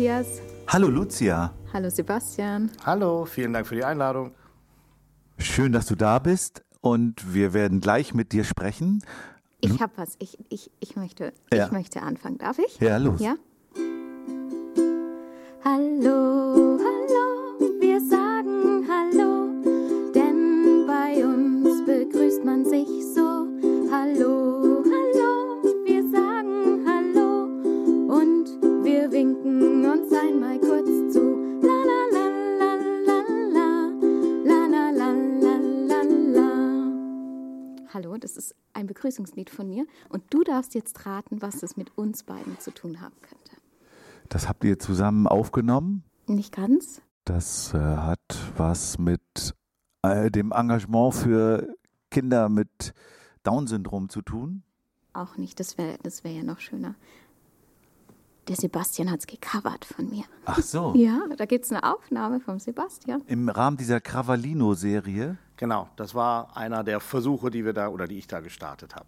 [0.00, 0.40] Matthias.
[0.66, 1.52] Hallo Lucia.
[1.74, 2.70] Hallo Sebastian.
[2.86, 4.32] Hallo, vielen Dank für die Einladung.
[5.36, 9.04] Schön, dass du da bist und wir werden gleich mit dir sprechen.
[9.60, 10.16] Ich habe was.
[10.18, 11.66] Ich, ich, ich, möchte, Ja.
[11.66, 12.38] ich möchte anfangen.
[12.38, 12.80] Darf ich?
[12.80, 13.20] Ja, los.
[13.20, 13.34] Ja?
[15.62, 19.48] Hallo, hallo, wir sagen Hallo,
[20.14, 22.88] denn bei uns begrüßt man sich
[37.92, 41.98] Hallo, das ist ein Begrüßungslied von mir und du darfst jetzt raten, was es mit
[41.98, 43.50] uns beiden zu tun haben könnte.
[44.28, 46.04] Das habt ihr zusammen aufgenommen.
[46.28, 47.02] Nicht ganz?
[47.24, 48.20] Das äh, hat
[48.56, 49.56] was mit
[50.02, 51.74] äh, dem Engagement für
[52.12, 52.94] Kinder mit
[53.42, 54.62] Down-Syndrom zu tun.
[55.12, 56.94] Auch nicht, das wäre das wär ja noch schöner.
[58.50, 60.24] Der Sebastian hat es gecovert von mir.
[60.44, 60.92] Ach so.
[60.96, 63.22] Ja, da gibt es eine Aufnahme vom Sebastian.
[63.28, 65.38] Im Rahmen dieser Cravallino-Serie.
[65.56, 69.06] Genau, das war einer der Versuche, die wir da oder die ich da gestartet habe.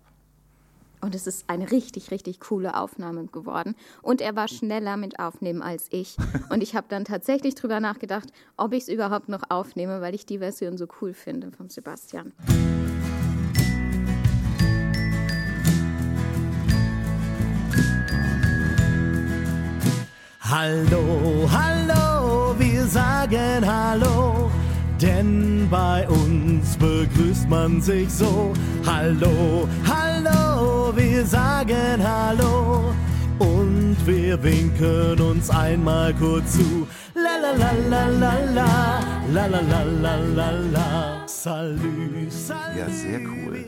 [1.01, 3.75] Und es ist eine richtig, richtig coole Aufnahme geworden.
[4.01, 6.17] Und er war schneller mit Aufnehmen als ich.
[6.51, 10.25] Und ich habe dann tatsächlich drüber nachgedacht, ob ich es überhaupt noch aufnehme, weil ich
[10.25, 12.33] die Version so cool finde vom Sebastian.
[20.52, 24.51] Hallo, hallo, wir sagen Hallo,
[25.01, 28.52] denn bei uns begrüßt man sich so.
[28.85, 32.92] Hallo, hallo, wir sagen Hallo
[33.39, 36.86] und wir winken uns einmal kurz zu.
[37.14, 39.01] La la la la la la,
[39.33, 41.27] la la la la la la.
[41.27, 42.79] Salü, salü.
[42.79, 43.64] Ja, sehr cool.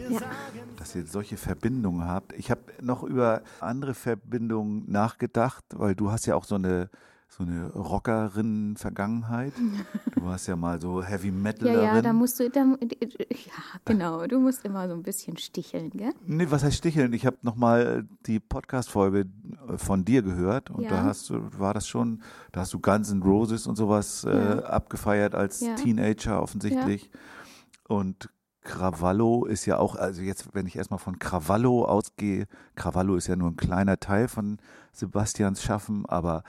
[0.94, 2.32] Dass ihr solche Verbindungen habt.
[2.34, 6.88] Ich habe noch über andere Verbindungen nachgedacht, weil du hast ja auch so eine
[7.28, 9.54] so eine Rockerin-Vergangenheit.
[10.14, 11.82] Du warst ja mal so Heavy Ja, Metalerin.
[11.82, 12.76] ja, da musst du, da, ja,
[13.84, 16.12] genau, du musst immer so ein bisschen sticheln, gell?
[16.24, 17.12] Nee, was heißt sticheln?
[17.12, 19.26] Ich habe nochmal die Podcast-Folge
[19.78, 20.90] von dir gehört und Ja.
[20.90, 22.22] da hast du, war das schon,
[22.52, 24.58] da hast du Guns N' Roses und sowas äh, Ja.
[24.66, 25.74] abgefeiert als Ja.
[25.74, 27.10] Teenager offensichtlich.
[27.88, 28.28] Und
[28.64, 33.36] Cravallo ist ja auch, also jetzt, wenn ich erstmal von Cravallo ausgehe, Cravallo ist ja
[33.36, 34.56] nur ein kleiner Teil von
[34.92, 36.42] Sebastians Schaffen, aber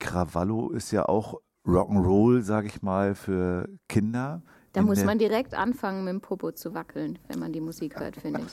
[0.00, 4.42] Cravallo ist ja auch Rock'n'Roll, sage ich mal, für Kinder.
[4.72, 8.16] Da muss man direkt anfangen, mit dem Popo zu wackeln, wenn man die Musik hört,
[8.16, 8.52] finde ich.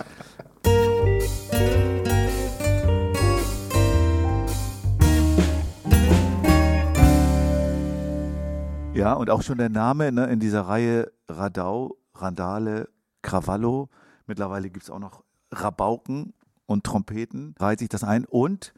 [8.93, 12.89] Ja, und auch schon der Name ne, in dieser Reihe Radau, Randale,
[13.21, 13.89] Cravallo.
[14.27, 16.33] Mittlerweile gibt es auch noch Rabauken
[16.65, 17.55] und Trompeten.
[17.59, 18.25] Reiht sich das ein.
[18.25, 18.73] Und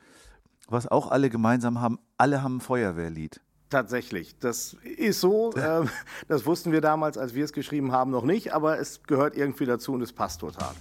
[0.67, 3.41] was auch alle gemeinsam haben, alle haben ein Feuerwehrlied.
[3.69, 5.53] Tatsächlich, das ist so.
[5.57, 5.89] ähm,
[6.27, 9.65] das wussten wir damals, als wir es geschrieben haben, noch nicht, aber es gehört irgendwie
[9.65, 10.73] dazu und es passt total.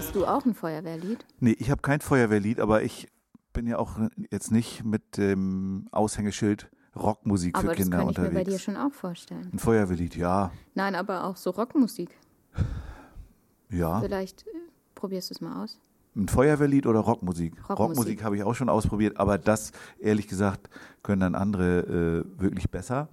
[0.00, 1.26] Hast du auch ein Feuerwehrlied?
[1.40, 3.08] Nee, ich habe kein Feuerwehrlied, aber ich
[3.52, 3.98] bin ja auch
[4.30, 8.44] jetzt nicht mit dem Aushängeschild Rockmusik Aber für das Kinder kann ich mir unterwegs.
[8.46, 9.50] bei dir schon auch vorstellen.
[9.52, 10.52] Ein Feuerwehrlied, ja.
[10.74, 12.18] Nein, aber auch so Rockmusik.
[13.68, 14.00] Ja.
[14.00, 14.50] Vielleicht äh,
[14.94, 15.78] probierst du es mal aus.
[16.16, 17.52] Ein Feuerwehrlied oder Rockmusik?
[17.68, 17.78] Rockmusik.
[17.78, 20.70] Rockmusik habe ich auch schon ausprobiert, aber das, ehrlich gesagt,
[21.02, 23.10] können dann andere äh, wirklich besser.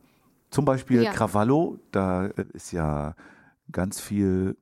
[0.52, 1.12] Zum Beispiel Ja.
[1.12, 3.14] Cravallo, da äh, ist ja
[3.74, 4.56] ganz viel,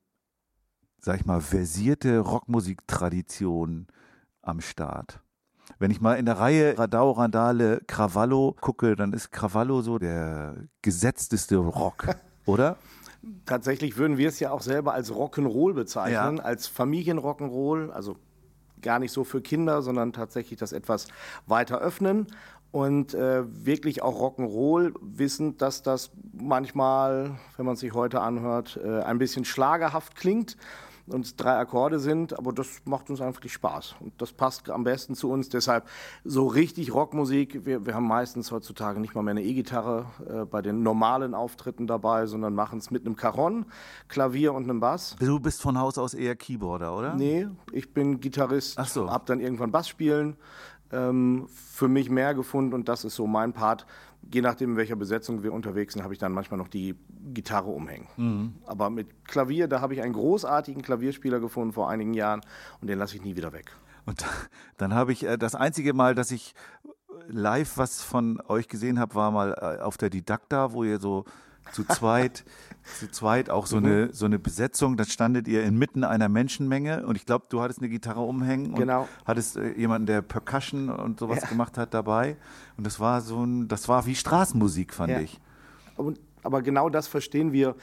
[1.06, 3.86] sag ich mal, versierte Rockmusiktradition
[4.42, 5.19] am Start.
[5.78, 10.56] Wenn ich mal in der Reihe Radau, Randale, Cravallo gucke, dann ist Cravallo so der
[10.81, 12.07] gesetzteste Rock,
[12.48, 12.78] oder?
[13.46, 16.44] Tatsächlich würden wir es ja auch selber als Rock'n'Roll bezeichnen, Ja.
[16.44, 18.18] als Familienrock'n'Roll, also
[18.81, 21.08] gar nicht so für Kinder, sondern tatsächlich das etwas
[21.46, 22.25] weiter öffnen
[22.72, 29.01] und äh, wirklich auch Rock'n'Roll, wissend, dass das manchmal, wenn man sich heute anhört, äh,
[29.04, 30.58] ein bisschen schlagerhaft klingt
[31.07, 35.16] und drei Akkorde sind, aber das macht uns einfach Spaß und das passt am besten
[35.16, 35.50] zu uns.
[35.50, 35.88] Deshalb
[36.24, 40.62] so richtig Rockmusik, wir, wir haben meistens heutzutage nicht mal mehr eine E-Gitarre äh, bei
[40.62, 43.66] den normalen Auftritten dabei, sondern machen es mit einem Caron,
[44.07, 45.16] Klavier und einem Bass.
[45.19, 47.13] Du bist von Haus aus eher Keyboarder, oder?
[47.13, 49.10] Nee, ich bin Gitarrist, Ach so.
[49.10, 50.38] hab dann irgendwann Bass spielen
[50.92, 53.86] ähm, für mich mehr gefunden und das ist so mein Part.
[54.31, 56.95] Je nachdem, in welcher Besetzung wir unterwegs sind, habe ich dann manchmal noch die
[57.33, 58.07] Gitarre umhängen.
[58.18, 58.54] Mhm.
[58.66, 62.42] Aber mit Klavier, da habe ich einen großartigen Klavierspieler gefunden vor einigen Jahren
[62.81, 63.72] und den lasse ich nie wieder weg.
[64.06, 64.25] Und
[64.77, 66.54] dann habe ich äh, das einzige Mal, dass ich
[67.27, 71.25] live was von euch gesehen habe, war mal äh, auf der Didakta, wo ihr so
[71.72, 72.45] zu zweit,
[73.00, 74.96] zu zweit auch so eine so eine Besetzung.
[74.98, 78.76] Da standet ihr inmitten einer Menschenmenge und ich glaube, du hattest eine Gitarre umhängen und
[78.80, 79.08] Genau.
[79.26, 82.38] hattest äh, jemanden, der Percussion und sowas gemacht hat dabei.
[82.78, 85.20] Und das war so ein, das war wie Straßenmusik, fand Ja.
[85.20, 85.40] ich.
[85.98, 87.76] Und, aber genau das verstehen wir.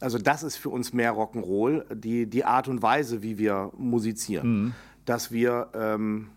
[0.00, 4.74] Also das ist für uns mehr Rock'n'Roll, die, die Art und Weise, wie wir musizieren.
[5.04, 6.28] Dass wir ähm,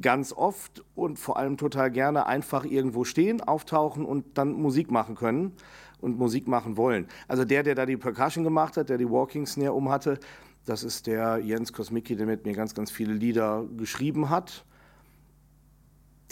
[0.00, 5.14] ganz oft und vor allem total gerne einfach irgendwo stehen, auftauchen und dann Musik machen
[5.14, 5.52] können
[6.00, 7.06] und Musik machen wollen.
[7.28, 10.18] Also der, der da die Percussion gemacht hat, der die Walking Snare um hatte,
[10.66, 14.64] das ist der Jens Kosmicki, der mit mir ganz, ganz viele Lieder geschrieben hat.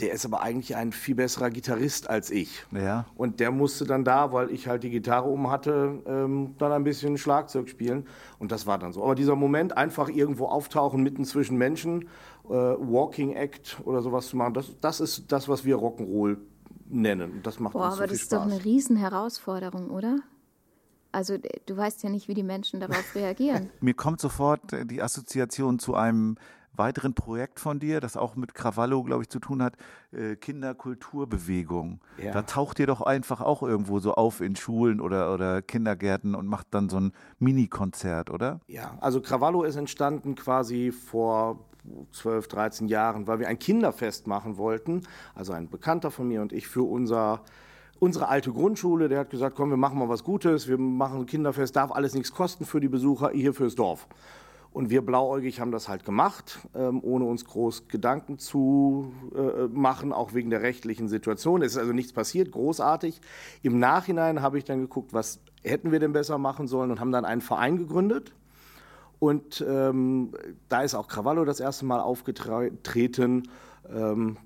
[0.00, 2.66] Der ist aber eigentlich ein viel besserer Gitarrist als ich.
[2.72, 3.06] Ja.
[3.14, 6.82] Und der musste dann da, weil ich halt die Gitarre um hatte, ähm, dann ein
[6.82, 8.08] bisschen Schlagzeug spielen.
[8.40, 9.04] Und das war dann so.
[9.04, 12.08] Aber dieser Moment, einfach irgendwo auftauchen, mitten zwischen Menschen,
[12.46, 16.38] äh, Walking Act oder sowas zu machen, das, das ist das, was wir Rock'n'Roll
[16.88, 17.32] nennen.
[17.32, 18.52] Und das macht Boah, uns so aber viel das ist doch Spaß.
[18.52, 20.18] eine Riesenherausforderung, oder?
[21.12, 23.70] Also du weißt ja nicht, wie die Menschen darauf reagieren.
[23.80, 26.36] Mir kommt sofort äh, die Assoziation zu einem
[26.76, 29.76] weiteren Projekt von dir, das auch mit Krawallo, glaube ich, zu tun hat,
[30.12, 32.00] äh, Kinderkulturbewegung.
[32.22, 32.32] Ja.
[32.32, 36.46] Da taucht ihr doch einfach auch irgendwo so auf in Schulen oder, oder Kindergärten und
[36.46, 38.60] macht dann so ein Mini-Konzert, oder?
[38.66, 41.58] Ja, also Cravallo ist entstanden quasi vor
[42.12, 45.02] 12, 13 Jahren, weil wir ein Kinderfest machen wollten.
[45.34, 47.42] Also ein Bekannter von mir und ich für unser,
[47.98, 49.08] unsere alte Grundschule.
[49.08, 52.14] Der hat gesagt, komm, wir machen mal was Gutes, wir machen ein Kinderfest, darf alles
[52.14, 54.08] nichts kosten für die Besucher, hier fürs Dorf.
[54.74, 60.12] Und wir blauäugig haben das halt gemacht, ähm, ohne uns groß Gedanken zu äh, machen,
[60.12, 61.62] auch wegen der rechtlichen Situation.
[61.62, 63.20] Es ist also nichts passiert, großartig.
[63.62, 67.12] Im Nachhinein habe ich dann geguckt, was hätten wir denn besser machen sollen und haben
[67.12, 68.34] dann einen Verein gegründet.
[69.20, 70.32] Und ähm,
[70.68, 73.48] da ist auch Cravallo das erste Mal aufgetreten,
[73.88, 74.38] ähm,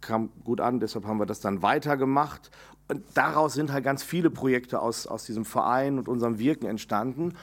[0.00, 2.52] kam gut an, deshalb haben wir das dann weitergemacht.
[2.86, 7.34] Und daraus sind halt ganz viele Projekte aus, aus diesem Verein und unserem Wirken entstanden.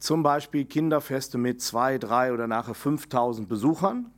[0.00, 4.10] Zum Beispiel Kinderfeste mit zwei, drei oder nachher 5000 Besuchern.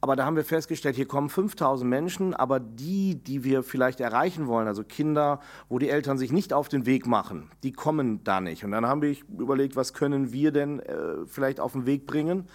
[0.00, 4.48] Aber da haben wir festgestellt, hier kommen 5000 Menschen, aber die, die wir vielleicht erreichen
[4.48, 8.40] wollen, also Kinder, wo die Eltern sich nicht auf den Weg machen, die kommen da
[8.40, 8.64] nicht.
[8.64, 12.46] Und dann haben wir überlegt, was können wir denn äh, vielleicht auf den Weg bringen?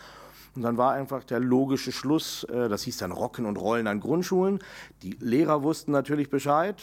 [0.55, 4.01] Und dann war einfach der logische Schluss, äh, das hieß dann Rocken und Rollen an
[4.01, 4.59] Grundschulen.
[5.03, 6.81] Die Lehrer wussten natürlich Bescheid,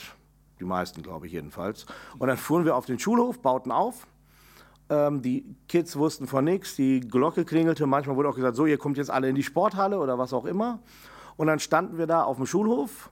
[0.60, 1.84] die meisten glaube ich jedenfalls.
[2.18, 4.06] Und dann fuhren wir auf den Schulhof, bauten auf.
[4.90, 8.78] Ähm, die Kids wussten von nichts, die Glocke klingelte, manchmal wurde auch gesagt, so, ihr
[8.78, 10.80] kommt jetzt alle in die Sporthalle oder was auch immer.
[11.36, 13.10] Und dann standen wir da auf dem Schulhof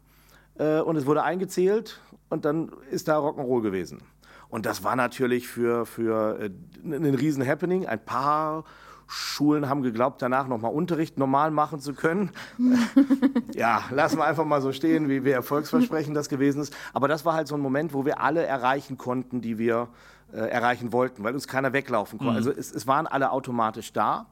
[0.59, 4.01] äh, und es wurde eingezählt und dann ist da Rock'n'Roll gewesen.
[4.49, 6.51] Und das war natürlich für, für äh,
[6.85, 7.87] ein riesen Happening.
[7.87, 8.65] Ein paar
[9.07, 12.31] Schulen haben geglaubt, danach nochmal Unterricht normal machen zu können.
[13.55, 16.75] ja, lassen wir einfach mal so stehen, wie, wie erfolgsversprechend das gewesen ist.
[16.93, 19.89] Aber das war halt so ein Moment, wo wir alle erreichen konnten, die wir
[20.33, 22.35] erreichen wollten, weil uns keiner weglaufen konnte.
[22.35, 24.27] Also es, es waren alle automatisch da.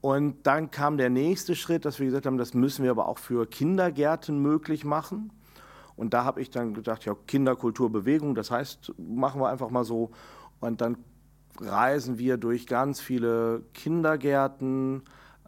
[0.00, 3.18] Und dann kam der nächste Schritt, dass wir gesagt haben, das müssen wir aber auch
[3.18, 5.32] für Kindergärten möglich machen.
[5.96, 10.10] Und da habe ich dann gedacht, ja, Kinderkulturbewegung, das heißt, machen wir einfach mal so.
[10.60, 10.98] Und dann
[11.58, 15.02] reisen wir durch ganz viele Kindergärten.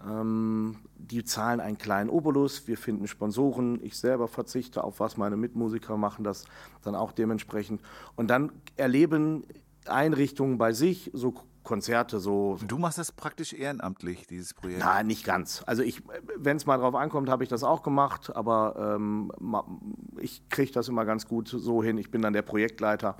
[0.06, 2.66] Ähm, die zahlen einen kleinen Obolus.
[2.66, 3.78] Wir finden Sponsoren.
[3.82, 5.16] Ich selber verzichte auf was.
[5.16, 6.44] Meine Mitmusiker machen das
[6.82, 7.82] dann auch dementsprechend.
[8.16, 9.44] Und dann erleben
[9.88, 11.34] Einrichtungen bei sich so
[11.68, 14.80] Konzerte, so Du machst das praktisch ehrenamtlich, dieses Projekt.
[14.80, 15.62] Nein, nicht ganz.
[15.66, 16.02] Also ich,
[16.36, 19.30] wenn es mal drauf ankommt, habe ich das auch gemacht, aber ähm,
[20.18, 21.98] ich kriege das immer ganz gut so hin.
[21.98, 23.16] Ich bin dann der Projektleiter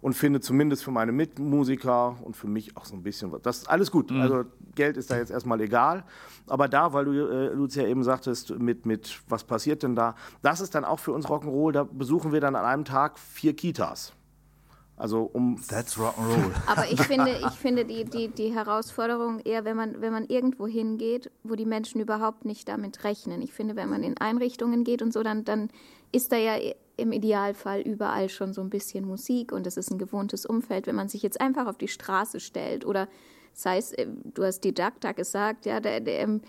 [0.00, 3.40] und finde zumindest für meine Mitmusiker und für mich auch so ein bisschen was.
[3.42, 4.10] Das ist alles gut.
[4.10, 6.02] Also Geld ist da jetzt erstmal egal.
[6.48, 10.60] Aber da, weil du, äh, Lucia, eben sagtest, mit, mit was passiert denn da, das
[10.60, 14.12] ist dann auch für uns Rock'n'Roll, da besuchen wir dann an einem Tag vier Kitas.
[14.96, 16.52] Also um That's Rock'n'Roll.
[16.66, 20.66] Aber ich finde, ich finde die, die, die Herausforderung eher, wenn man, wenn man irgendwo
[20.66, 23.42] hingeht, wo die Menschen überhaupt nicht damit rechnen.
[23.42, 25.70] Ich finde, wenn man in Einrichtungen geht und so, dann, dann
[26.12, 26.56] ist da ja
[26.96, 30.86] im Idealfall überall schon so ein bisschen Musik und es ist ein gewohntes Umfeld.
[30.86, 33.08] Wenn man sich jetzt einfach auf die Straße stellt oder
[33.54, 36.42] sei es, äh, du hast Didakta gesagt, ja, der, der, ähm,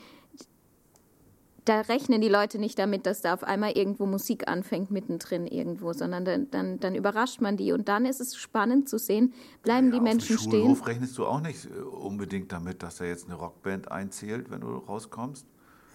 [1.65, 5.93] da rechnen die Leute nicht damit, dass da auf einmal irgendwo Musik anfängt mittendrin irgendwo,
[5.93, 7.71] sondern dann, dann, dann überrascht man die.
[7.71, 10.51] Und dann ist es spannend zu sehen, bleiben die Auf Menschen stehen.
[10.51, 14.61] Schulhof rechnest du auch nicht äh, unbedingt damit, dass da jetzt eine Rockband einzählt, wenn
[14.61, 15.45] du rauskommst.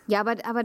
[0.08, 0.62] Ja, aber, aber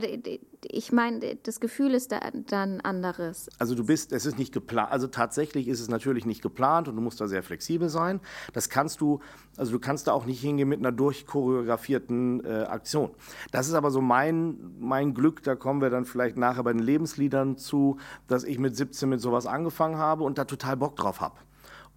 [0.63, 3.49] ich meine, das Gefühl ist da, dann anderes.
[3.59, 6.95] Also du bist, es ist nicht geplant, also tatsächlich ist es natürlich nicht geplant und
[6.95, 8.21] du musst da sehr flexibel sein.
[8.53, 9.19] Das kannst du,
[9.57, 13.11] also du kannst da auch nicht hingehen mit einer durchchoreografierten äh, Aktion.
[13.51, 16.81] Das ist aber so mein, mein Glück, da kommen wir dann vielleicht nachher bei den
[16.81, 17.97] Lebensliedern zu,
[18.27, 21.35] dass ich mit 17 mit sowas angefangen habe und da total Bock drauf habe.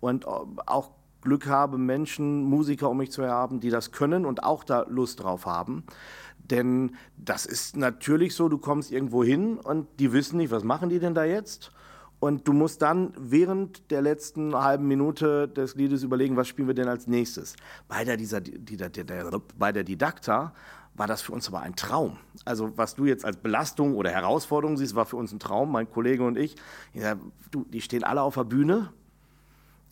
[0.00, 0.30] Und äh,
[0.66, 0.90] auch
[1.26, 5.22] Glück habe, Menschen, Musiker um mich zu haben, die das können und auch da Lust
[5.22, 5.84] drauf haben.
[6.50, 10.88] Denn das ist natürlich so, du kommst irgendwo hin und die wissen nicht, was machen
[10.88, 11.72] die denn da jetzt?
[12.18, 16.74] Und du musst dann während der letzten halben Minute des Liedes überlegen, was spielen wir
[16.74, 17.56] denn als nächstes.
[17.88, 20.54] Bei der, dieser, die, der, der, bei der Didakta
[20.94, 22.16] war das für uns aber ein Traum.
[22.44, 25.70] Also was du jetzt als Belastung oder Herausforderung siehst, war für uns ein Traum.
[25.70, 26.56] Mein Kollege und ich,
[26.94, 27.16] ja,
[27.50, 28.92] du, die stehen alle auf der Bühne,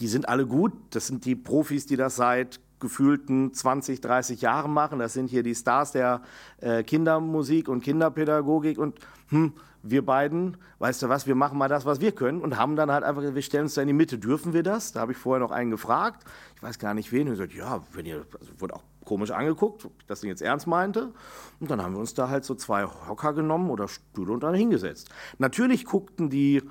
[0.00, 0.72] die sind alle gut.
[0.90, 4.98] Das sind die Profis, die das seit gefühlten 20, 30 Jahren machen.
[4.98, 6.22] Das sind hier die Stars der
[6.60, 8.78] äh, Kindermusik und Kinderpädagogik.
[8.78, 9.52] Und hm,
[9.82, 12.40] wir beiden, weißt du was, wir machen mal das, was wir können.
[12.40, 14.18] Und haben dann halt einfach, wir stellen uns da in die Mitte.
[14.18, 14.92] Dürfen wir das?
[14.92, 16.24] Da habe ich vorher noch einen gefragt.
[16.56, 17.28] Ich weiß gar nicht wen.
[17.28, 20.42] Und gesagt, ja, wenn ihr, also wurde auch komisch angeguckt, ob ich das denn jetzt
[20.42, 21.12] ernst meinte.
[21.60, 24.54] Und dann haben wir uns da halt so zwei Hocker genommen oder Stühle und dann
[24.54, 25.10] hingesetzt.
[25.38, 26.62] Natürlich guckten die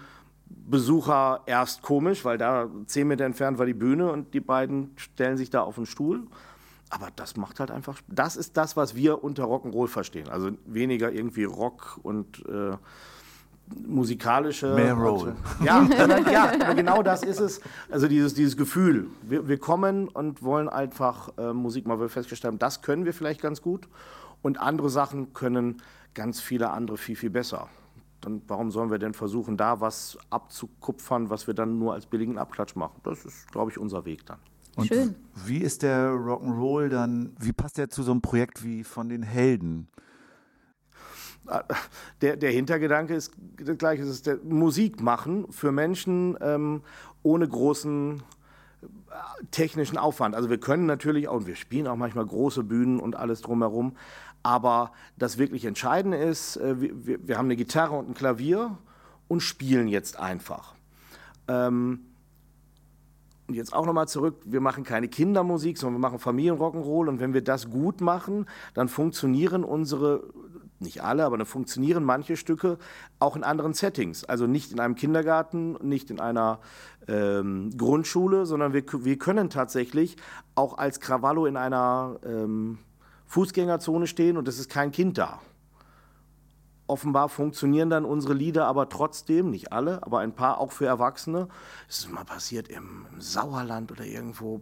[0.65, 5.37] Besucher erst komisch, weil da zehn Meter entfernt war die Bühne und die beiden stellen
[5.37, 6.27] sich da auf den Stuhl.
[6.89, 10.29] Aber das macht halt einfach, das ist das, was wir unter Rock'n'Roll verstehen.
[10.29, 12.77] Also weniger irgendwie Rock und äh,
[13.87, 14.75] musikalische.
[14.75, 15.35] Mehr Roll.
[15.63, 15.81] Ja,
[16.31, 17.61] ja, genau das ist es.
[17.89, 19.07] Also dieses, dieses Gefühl.
[19.23, 23.41] Wir, wir kommen und wollen einfach äh, Musik mal festgestellt haben, das können wir vielleicht
[23.41, 23.87] ganz gut.
[24.41, 25.81] Und andere Sachen können
[26.13, 27.69] ganz viele andere viel, viel besser.
[28.23, 32.37] Dann warum sollen wir denn versuchen, da was abzukupfern, was wir dann nur als billigen
[32.37, 32.99] Abklatsch machen?
[33.03, 34.39] Das ist, glaube ich, unser Weg dann.
[34.75, 35.15] Und Schön.
[35.45, 39.21] wie ist der Rock'n'Roll dann, wie passt der zu so einem Projekt wie von den
[39.21, 39.87] Helden?
[42.21, 43.33] Der, der Hintergedanke ist
[43.77, 46.81] gleich, es ist der Musik machen für Menschen ähm,
[47.21, 48.23] ohne großen
[48.81, 48.85] äh,
[49.51, 50.35] technischen Aufwand.
[50.35, 53.97] Also wir können natürlich auch, und wir spielen auch manchmal große Bühnen und alles drumherum,
[54.43, 58.77] aber das wirklich Entscheidende ist, äh, wir, wir- haben eine Gitarre und ein Klavier
[59.27, 60.75] und spielen jetzt einfach.
[61.47, 62.01] Ähm,
[63.47, 67.33] und jetzt auch nochmal zurück, wir machen keine Kindermusik, sondern wir machen Familienrock'n'Roll und wenn
[67.33, 70.23] wir das gut machen, dann funktionieren unsere,
[70.79, 72.77] nicht alle, aber dann funktionieren manche Stücke
[73.19, 74.23] auch in anderen Settings.
[74.23, 76.59] Also nicht in einem Kindergarten, nicht in einer
[77.09, 80.15] ähm, Grundschule, sondern wir, wir können tatsächlich
[80.55, 82.77] auch als Krawallo in einer ähm,
[83.33, 85.41] Fußgängerzone stehen und es ist kein Kind da.
[86.85, 91.47] Offenbar funktionieren dann unsere Lieder aber trotzdem, nicht alle, aber ein paar auch für Erwachsene.
[91.89, 94.61] Es ist mal passiert im, im Sauerland oder irgendwo,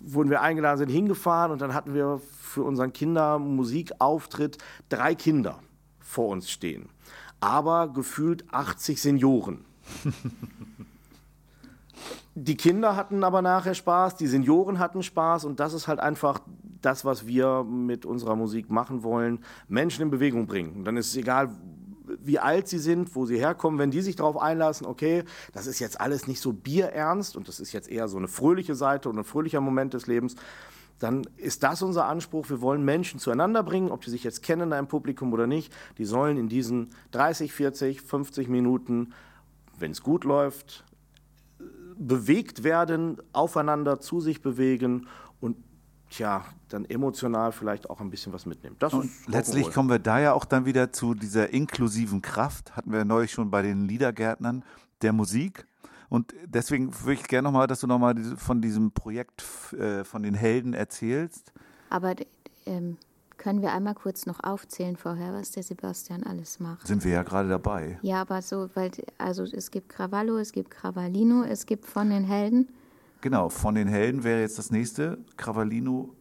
[0.00, 5.58] wurden wir eingeladen, sind hingefahren und dann hatten wir für unseren Kindermusikauftritt drei Kinder
[5.98, 6.88] vor uns stehen.
[7.40, 9.64] Aber gefühlt 80 Senioren.
[12.34, 16.40] Die Kinder hatten aber nachher Spaß, die Senioren hatten Spaß und das ist halt einfach
[16.80, 20.76] das, was wir mit unserer Musik machen wollen, Menschen in Bewegung bringen.
[20.76, 21.50] Und dann ist es egal,
[22.22, 25.78] wie alt sie sind, wo sie herkommen, wenn die sich darauf einlassen, okay, das ist
[25.78, 29.18] jetzt alles nicht so bierernst und das ist jetzt eher so eine fröhliche Seite und
[29.18, 30.36] ein fröhlicher Moment des Lebens,
[30.98, 32.50] dann ist das unser Anspruch.
[32.50, 35.72] Wir wollen Menschen zueinander bringen, ob die sich jetzt kennen in einem Publikum oder nicht.
[35.98, 39.14] Die sollen in diesen 30, 40, 50 Minuten,
[39.78, 40.84] wenn es gut läuft,
[42.00, 45.06] bewegt werden, aufeinander zu sich bewegen
[45.40, 45.56] und
[46.08, 48.76] tja, dann emotional vielleicht auch ein bisschen was mitnehmen.
[48.78, 52.90] Das Und letztlich kommen wir da ja auch dann wieder zu dieser inklusiven Kraft, hatten
[52.90, 54.64] wir neulich schon bei den Liedergärtnern
[55.02, 55.66] der Musik.
[56.08, 60.34] Und deswegen würde ich gerne nochmal, dass du nochmal von diesem Projekt äh, von den
[60.34, 61.52] Helden erzählst.
[61.90, 62.16] Aber
[62.66, 62.96] ähm,
[63.40, 66.86] können wir einmal kurz noch aufzählen vorher, was der Sebastian alles macht?
[66.86, 67.98] Sind wir ja gerade dabei.
[68.02, 72.24] Ja, aber so, weil, also es gibt Cravallo, es gibt Cravallino, es gibt von den
[72.24, 72.68] Helden.
[73.22, 75.18] Genau, von den Helden wäre jetzt das nächste.
[75.38, 76.14] Cravallino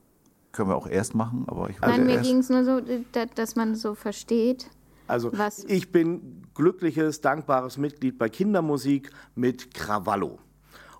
[0.54, 2.80] können wir auch erst machen, aber ich würde Nein, mir ging es nur so,
[3.12, 4.70] da- dass man so versteht.
[5.08, 10.40] Also Was- ich bin glückliches, dankbares Mitglied bei Kindermusik mit Krawallo.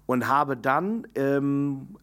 [0.06, 1.96] Und habe dann ähm,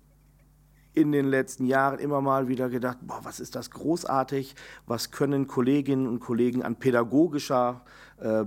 [0.96, 4.54] in den letzten Jahren immer mal wieder gedacht, boah, was ist das großartig,
[4.86, 7.82] was können Kolleginnen und Kollegen an pädagogischer
[8.18, 8.44] äh,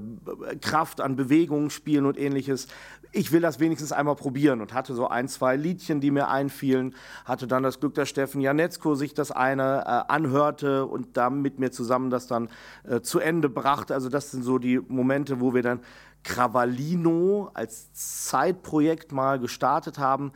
[0.59, 2.67] Kraft, an Bewegungen spielen und ähnliches.
[3.11, 6.95] Ich will das wenigstens einmal probieren und hatte so ein, zwei Liedchen, die mir einfielen,
[7.23, 11.59] hatte dann das Glück, dass Steffen Janetzko sich das eine äh, anhörte und da mit
[11.59, 12.49] mir zusammen das dann
[12.83, 13.93] äh, zu Ende brachte.
[13.93, 15.81] Also das sind so die Momente, wo wir dann
[16.23, 20.31] Cravallino als Zeitprojekt mal gestartet haben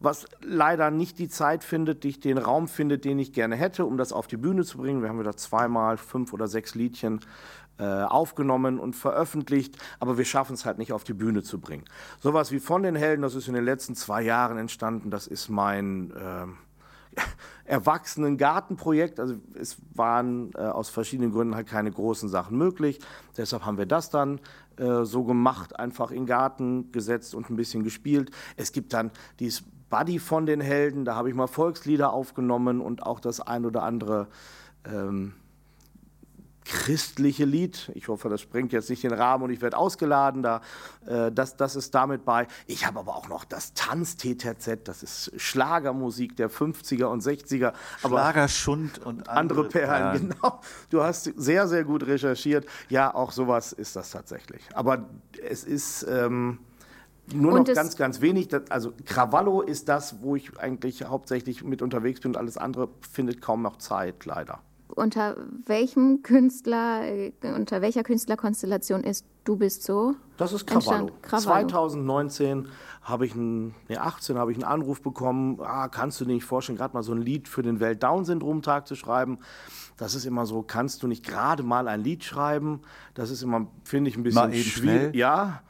[0.00, 3.96] was leider nicht die Zeit findet, nicht den Raum findet, den ich gerne hätte, um
[3.96, 5.02] das auf die Bühne zu bringen.
[5.02, 7.20] Wir haben wieder zweimal fünf oder sechs Liedchen
[7.78, 11.84] äh, aufgenommen und veröffentlicht, aber wir schaffen es halt nicht auf die Bühne zu bringen.
[12.20, 15.50] Sowas wie von den Helden, das ist in den letzten zwei Jahren entstanden, das ist
[15.50, 17.20] mein äh,
[17.66, 19.20] Erwachsenen-Gartenprojekt.
[19.20, 22.98] Also es waren äh, aus verschiedenen Gründen halt keine großen Sachen möglich.
[23.36, 24.40] Deshalb haben wir das dann
[24.78, 28.30] äh, so gemacht, einfach in den Garten gesetzt und ein bisschen gespielt.
[28.56, 33.04] Es gibt dann dieses Buddy von den Helden, da habe ich mal Volkslieder aufgenommen und
[33.04, 34.28] auch das ein oder andere
[34.84, 35.34] ähm,
[36.66, 37.90] christliche Lied.
[37.94, 40.42] Ich hoffe, das springt jetzt nicht den Rahmen und ich werde ausgeladen.
[40.42, 40.60] Da,
[41.06, 42.48] äh, das, das ist damit bei.
[42.66, 47.72] Ich habe aber auch noch das Tanz-TTZ, das ist Schlagermusik der 50er und 60er.
[47.98, 50.60] Schlagerschund und andere, andere Perlen, genau.
[50.90, 52.66] Du hast sehr, sehr gut recherchiert.
[52.88, 54.62] Ja, auch sowas ist das tatsächlich.
[54.74, 55.08] Aber
[55.48, 56.58] es ist ähm,
[57.32, 58.48] nur Und noch ganz, ganz wenig.
[58.70, 63.40] Also Krawallo ist das, wo ich eigentlich hauptsächlich mit unterwegs bin und alles andere findet
[63.40, 64.60] kaum noch Zeit, leider.
[64.88, 70.16] Unter welchem Künstler, äh, unter welcher Künstlerkonstellation ist Du bist so?
[70.38, 71.12] Das ist Krawallo.
[71.22, 71.68] Krawallo.
[71.68, 72.66] 2019
[73.00, 76.44] habe ich einen, nee, 18 habe ich einen Anruf bekommen, ah, kannst du dir nicht
[76.44, 79.38] vorstellen, gerade mal so ein Lied für den Welt-Down-Syndrom-Tag zu schreiben.
[79.96, 82.80] Das ist immer so, kannst du nicht gerade mal ein Lied schreiben?
[83.14, 84.72] Das ist immer, finde ich, ein bisschen schwierig.
[84.72, 85.16] schnell?
[85.16, 85.62] Ja,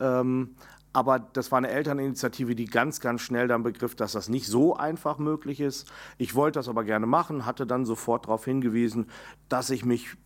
[0.00, 0.56] ähm,
[0.94, 4.76] aber das war eine Elterninitiative, die ganz, ganz schnell dann begriff, dass das nicht so
[4.76, 5.92] einfach möglich ist.
[6.18, 9.10] Ich wollte das aber gerne machen, hatte dann sofort darauf hingewiesen,
[9.48, 10.16] dass ich mich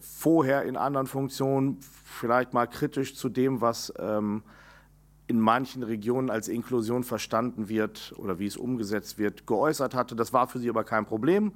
[0.00, 4.42] vorher in anderen Funktionen vielleicht mal kritisch zu dem, was ähm,
[5.26, 10.16] in manchen Regionen als Inklusion verstanden wird oder wie es umgesetzt wird, geäußert hatte.
[10.16, 11.52] Das war für sie aber kein Problem.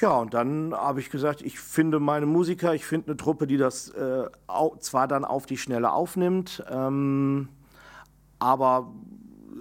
[0.00, 3.56] Ja, und dann habe ich gesagt, ich finde meine Musiker, ich finde eine Truppe, die
[3.56, 4.26] das äh,
[4.78, 7.48] zwar dann auf die Schnelle aufnimmt, ähm,
[8.38, 8.92] aber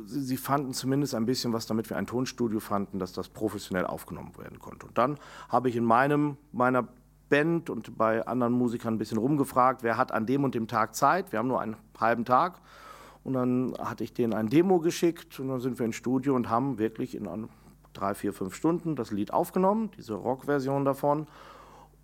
[0.06, 4.38] sie, fanden zumindest ein bisschen was, damit wir ein Tonstudio fanden, dass das professionell aufgenommen
[4.38, 4.86] werden konnte.
[4.86, 5.18] Und dann
[5.50, 6.88] habe ich in meinem, meiner
[7.30, 10.96] Band und bei anderen Musikern ein bisschen rumgefragt, wer hat an dem und dem Tag
[10.96, 11.32] Zeit.
[11.32, 12.62] Wir haben nur einen halben Tag.
[13.24, 16.50] Und dann hatte ich denen ein Demo geschickt und dann sind wir ins Studio und
[16.50, 17.50] haben wirklich in an-
[17.98, 21.28] drei, vier, fünf Stunden das Lied aufgenommen, diese Rockversion davon.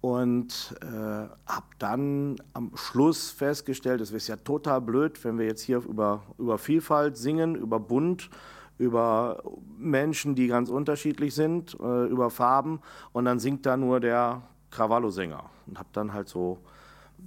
[0.02, 5.62] Und äh, habe dann am Schluss festgestellt, es ist ja total blöd, wenn wir jetzt
[5.62, 8.30] hier über, über Vielfalt singen, über Bunt,
[8.78, 9.42] über
[9.78, 12.82] Menschen, die ganz unterschiedlich sind, äh, über Farben.
[13.14, 15.46] Und dann singt da nur der Krawallo-Sänger.
[15.68, 16.58] Und habe dann halt so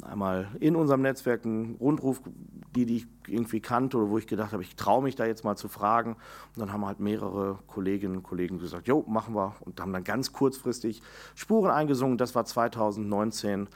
[0.03, 2.23] einmal in unserem Netzwerk einen Rundruf,
[2.75, 5.45] die, die ich irgendwie kannte oder wo ich gedacht habe, ich traue mich da jetzt
[5.45, 6.13] mal zu fragen.
[6.55, 9.57] Und dann haben halt mehrere Kolleginnen und Kollegen gesagt, jo, machen wir.
[9.61, 11.03] Und haben dann ganz kurzfristig
[11.35, 12.19] Spuren eingesungen.
[12.19, 13.69] Das war 2019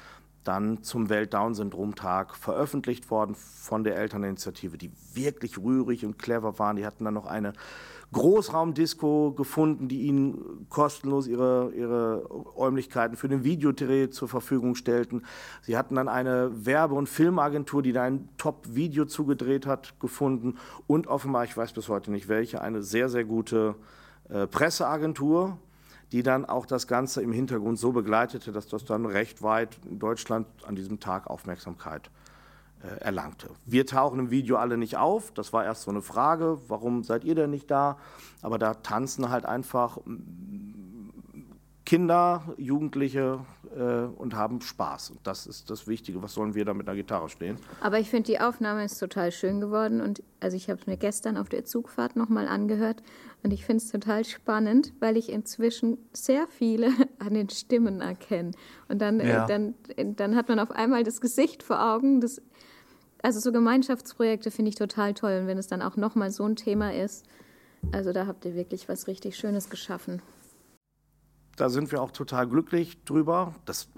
[0.44, 6.76] dann zum Welt-Down-Syndrom-Tag veröffentlicht worden von der Elterninitiative, die wirklich rührig und clever waren.
[6.76, 7.52] Die hatten dann noch eine
[8.12, 15.22] Großraumdisco gefunden, die ihnen kostenlos ihre, ihre Räumlichkeiten für den Videodreh zur Verfügung stellten.
[15.62, 20.56] Sie hatten dann eine Werbe- und Filmagentur, die da ein Top-Video zugedreht hat, gefunden.
[20.88, 23.76] Und offenbar, ich weiß bis heute nicht welche, eine sehr, sehr gute
[24.28, 25.58] äh, Presseagentur,
[26.12, 29.98] die dann auch das Ganze im Hintergrund so begleitete, dass das dann recht weit in
[29.98, 32.10] Deutschland an diesem Tag Aufmerksamkeit
[32.82, 33.50] äh, erlangte.
[33.66, 35.32] Wir tauchen im Video alle nicht auf.
[35.32, 37.98] Das war erst so eine Frage, warum seid ihr denn nicht da?
[38.42, 40.70] Aber da tanzen halt einfach mm,
[41.84, 43.40] Kinder, Jugendliche
[43.76, 45.10] äh, und haben Spaß.
[45.10, 46.22] Und das ist das Wichtige.
[46.22, 47.56] Was sollen wir da mit einer Gitarre stehen?
[47.80, 50.96] Aber ich finde, die Aufnahme ist total schön geworden und also ich habe es mir
[50.96, 53.02] gestern auf der Zugfahrt nochmal angehört
[53.42, 58.52] und ich finde es total spannend, weil ich inzwischen sehr viele an den Stimmen erkenne.
[58.88, 59.44] Und dann, Ja.
[59.44, 59.74] äh, dann,
[60.16, 62.20] dann hat man auf einmal das Gesicht vor Augen.
[62.20, 62.40] Das,
[63.22, 66.56] also so Gemeinschaftsprojekte finde ich total toll und wenn es dann auch nochmal so ein
[66.56, 67.24] Thema ist,
[67.92, 70.20] also da habt ihr wirklich was richtig Schönes geschaffen.
[71.60, 73.52] Da sind wir auch total glücklich drüber.
[73.66, 73.90] Das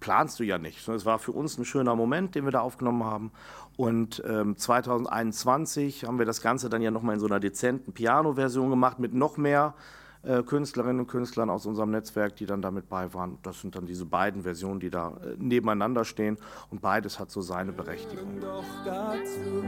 [0.00, 0.88] planst du ja nicht.
[0.88, 3.32] Es war für uns ein schöner Moment, den wir da aufgenommen haben.
[3.76, 8.70] Und ähm, 2021 haben wir das Ganze dann ja nochmal in so einer dezenten Piano-Version
[8.70, 9.74] gemacht mit noch mehr
[10.22, 13.36] äh, Künstlerinnen und Künstlern aus unserem Netzwerk, die dann damit bei waren.
[13.42, 16.38] Das sind dann diese beiden Versionen, die da äh, nebeneinander stehen.
[16.70, 18.40] Und beides hat so seine Berechtigung.
[18.40, 19.62] doch dazu.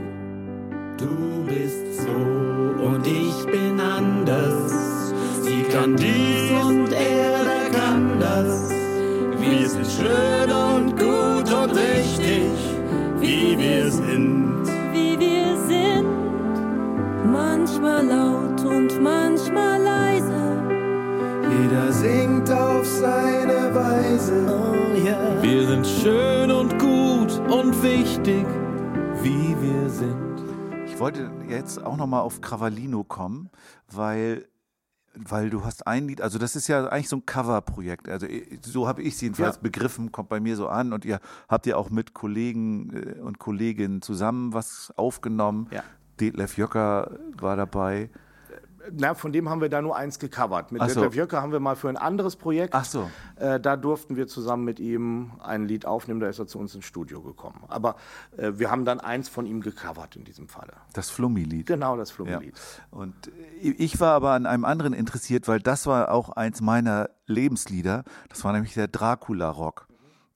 [0.97, 4.94] Du bist so und ich bin anders.
[5.75, 8.69] Kann dies und er, kann das.
[9.41, 12.49] Wir sind schön und gut und richtig,
[13.19, 14.65] wie wir sind.
[14.93, 17.29] wie wir sind.
[17.29, 20.63] Manchmal laut und manchmal leise.
[21.59, 24.45] Jeder singt auf seine Weise.
[24.47, 25.43] Oh yeah.
[25.43, 28.45] Wir sind schön und gut und wichtig,
[29.21, 30.41] wie wir sind.
[30.87, 33.49] Ich wollte jetzt auch nochmal auf Cravallino kommen,
[33.91, 34.47] weil,
[35.17, 38.09] weil du hast ein Lied, also das ist ja eigentlich so ein Coverprojekt.
[38.09, 39.61] Also eh, so habe ich es jedenfalls Ja.
[39.61, 43.39] begriffen, kommt bei mir so an und ihr habt ja auch mit Kollegen äh, und
[43.39, 45.67] Kolleginnen zusammen was aufgenommen.
[45.71, 45.83] Ja.
[46.19, 48.09] Detlef Jöcker war dabei.
[48.91, 50.71] Na, von dem haben wir da nur eins gecovert.
[50.71, 51.01] Mit Ach so.
[51.01, 52.73] Detlef Jöcker haben wir mal für ein anderes Projekt.
[52.73, 53.09] Ach so.
[53.35, 56.75] Äh, da durften wir zusammen mit ihm ein Lied aufnehmen, da ist er zu uns
[56.75, 57.63] ins Studio gekommen.
[57.67, 57.95] Aber
[58.37, 60.73] äh, wir haben dann eins von ihm gecovert in diesem Falle.
[60.93, 61.65] Das Flummi-Lied.
[61.65, 62.15] Genau, das Ja.
[62.15, 62.53] Flummi-Lied.
[62.91, 67.09] Und äh, ich war aber an einem anderen interessiert, weil das war auch eins meiner
[67.25, 68.03] Lebenslieder.
[68.29, 69.87] Das war nämlich der Dracula-Rock.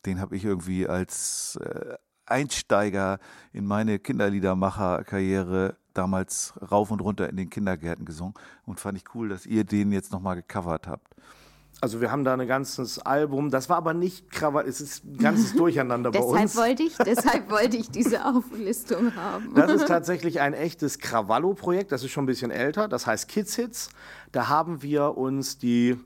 [0.06, 3.20] Den habe ich irgendwie als äh, Einsteiger
[3.52, 8.34] in meine Kinderliedermacher-Karriere damals rauf und runter in den Kindergärten gesungen
[8.66, 11.16] und fand ich cool, dass ihr den jetzt nochmal gecovert habt.
[11.82, 15.18] Also wir haben da ein ganzes Album, das war aber nicht Krawall, es ist ein
[15.18, 16.58] ganzes Durcheinander bei Deshalb uns.
[16.58, 19.54] wollte ich, deshalb wollte ich diese Auflistung haben.
[19.56, 23.56] Das ist tatsächlich ein echtes Krawallo-Projekt, das ist schon ein bisschen älter, das heißt Kids
[23.56, 23.90] Hits.
[24.34, 25.98] Da haben wir uns die,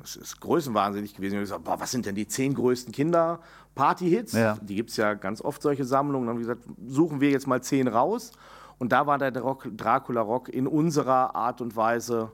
[0.00, 4.32] das ist größenwahnsinnig gewesen, wir haben gesagt, boah, was sind denn die zehn größten Kinder-Party-Hits?
[4.34, 4.58] Ja.
[4.60, 6.26] Die gibt es ja ganz oft, solche Sammlungen.
[6.26, 8.32] Dann haben wir gesagt, suchen wir jetzt mal zehn raus.
[8.78, 12.32] Und da war der Rock, Dracula Rock in unserer Art und Weise,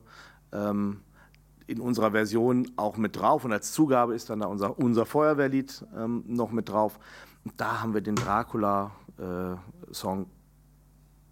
[0.52, 1.00] ähm,
[1.66, 3.44] in unserer Version auch mit drauf.
[3.44, 6.98] Und als Zugabe ist dann da unser, unser Feuerwehrlied ähm, noch mit drauf.
[7.44, 10.26] Und da haben wir den Dracula-Song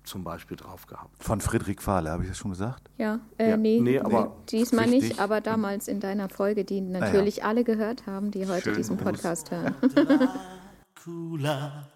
[0.05, 1.23] zum Beispiel drauf gehabt.
[1.23, 2.89] Von Friedrich Fahle, habe ich das schon gesagt?
[2.97, 5.11] Ja, äh, Ja, nee, nee, aber diesmal richtig.
[5.11, 8.97] nicht, aber damals in deiner Folge, die natürlich alle gehört haben, die heute Schönen diesen.
[8.97, 9.75] Podcast hören.
[10.95, 11.89] Dracula.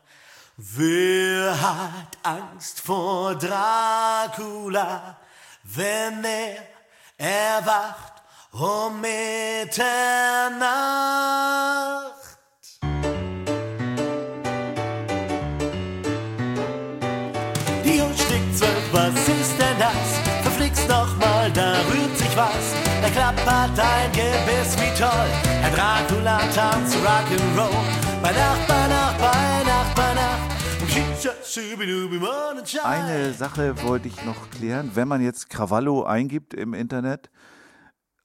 [0.59, 5.17] Wer hat Angst vor Dracula,
[5.63, 6.59] wenn er
[7.17, 8.13] erwacht
[8.53, 9.73] um Mitternacht?
[17.83, 20.21] Die Uhr schlägt zwölf, was ist denn das?
[20.43, 22.75] Verflixt nochmal, da rührt sich was.
[23.03, 25.31] Er klappert ein Gebiss, wie toll.
[25.63, 27.71] Herr Dracula tanzt Rock'n'Roll.
[28.21, 29.72] Bei Nacht, bei Nacht, bei Nacht.
[32.83, 34.93] Eine Sache wollte ich noch klären.
[34.95, 37.31] Wenn man jetzt Cravallo eingibt im Internet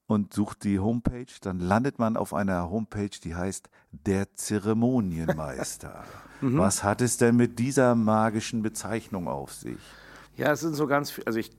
[0.06, 6.06] und sucht die Homepage, dann landet man auf einer Homepage, die heißt Der Zeremonienmeister.
[6.42, 9.80] Was hat es denn mit dieser magischen Bezeichnung auf sich?
[10.38, 11.52] Ja, es sind so ganz viel, also ich,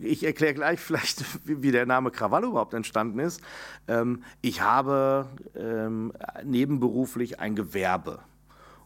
[0.00, 3.40] ich erkläre gleich vielleicht, wie, wie der Name Krawallo überhaupt entstanden ist.
[3.86, 8.18] Ähm, ich habe ähm, nebenberuflich ein Gewerbe.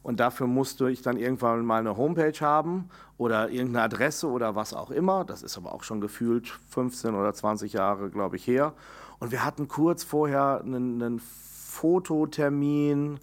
[0.06, 4.72] Und dafür musste ich dann irgendwann mal eine Homepage haben oder irgendeine Adresse oder was
[4.72, 5.24] auch immer.
[5.24, 8.74] Das ist aber auch schon gefühlt 15 oder 20 Jahre, glaube ich, her.
[9.18, 13.18] Und wir hatten kurz vorher einen, einen Fototermin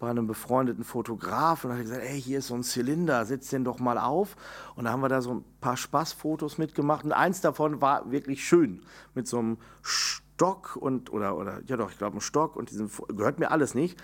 [0.00, 3.62] bei einem befreundeten Fotograf und hat gesagt, ey, hier ist so ein Zylinder, setz den
[3.62, 4.34] doch mal auf.
[4.74, 8.42] Und da haben wir da so ein paar Spaßfotos mitgemacht und eins davon war wirklich
[8.42, 8.82] schön
[9.14, 12.90] mit so einem Stock und oder oder ja doch, ich glaube ein Stock und diesem
[13.16, 14.02] gehört mir alles nicht.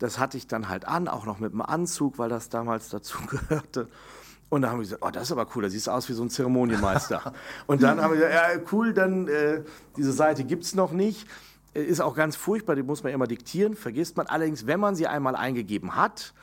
[0.00, 3.18] Das hatte ich dann halt an, auch noch mit einem Anzug, weil das damals dazu
[3.26, 3.88] gehörte.
[4.48, 6.12] Und dann haben wir gesagt, oh, das ist aber cool, da siehst du aus wie
[6.12, 7.32] so ein Zeremonienmeister.
[7.68, 9.62] und dann haben wir gesagt, ja, cool, dann äh,
[9.96, 11.28] diese Seite gibt es noch nicht.
[11.74, 14.26] Äh, Ist auch ganz furchtbar, die muss man immer diktieren, vergisst man.
[14.26, 16.34] Allerdings, wenn man sie einmal eingegeben hat,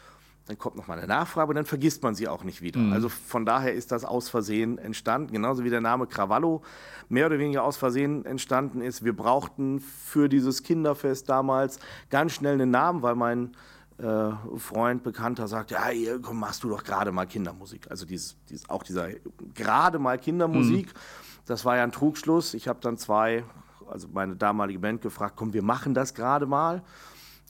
[0.48, 2.80] dann kommt noch mal eine Nachfrage und dann vergisst man sie auch nicht wieder.
[2.94, 6.62] Also von daher ist das aus Versehen entstanden, genauso wie der Name Krawallo
[7.10, 9.04] mehr oder weniger aus Versehen entstanden ist.
[9.04, 11.80] Wir brauchten für dieses Kinderfest damals
[12.10, 13.52] ganz schnell einen Namen, weil mein
[13.98, 17.90] äh, Freund, Bekannter sagt, ja, hier, komm, machst du doch gerade mal Kindermusik.
[17.90, 19.10] Also dieses, dieses, auch dieser
[19.54, 20.94] gerade mal Kindermusik,
[21.46, 22.54] das war ja ein Trugschluss.
[22.54, 23.44] Ich habe dann zwei,
[23.90, 26.84] also meine damalige Band gefragt, komm, wir machen das gerade mal.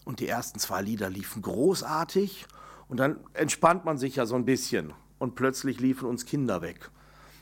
[0.05, 2.47] Und die ersten zwei Lieder liefen großartig.
[2.87, 4.93] Und dann entspannt man sich ja so ein bisschen.
[5.19, 6.89] Und plötzlich liefen uns Kinder weg.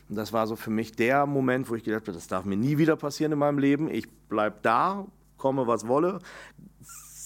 [0.08, 2.56] Und das war so für mich der Moment, wo ich gedacht habe, das darf mir
[2.56, 3.88] nie wieder passieren in meinem Leben.
[3.88, 5.06] Ich bleib da,
[5.36, 6.20] komme was wolle.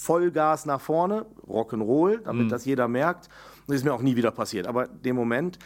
[0.01, 3.29] Vollgas nach vorne, Rock'n'Roll, damit das jeder merkt.
[3.67, 4.67] Das ist mir auch nie wieder passiert.
[4.67, 5.59] Aber dem Moment,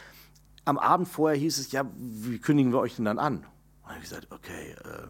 [0.64, 3.36] am Abend vorher hieß es, ja, wie kündigen wir euch denn dann an?
[3.36, 3.42] Und
[3.84, 5.06] dann habe ich gesagt, okay, äh,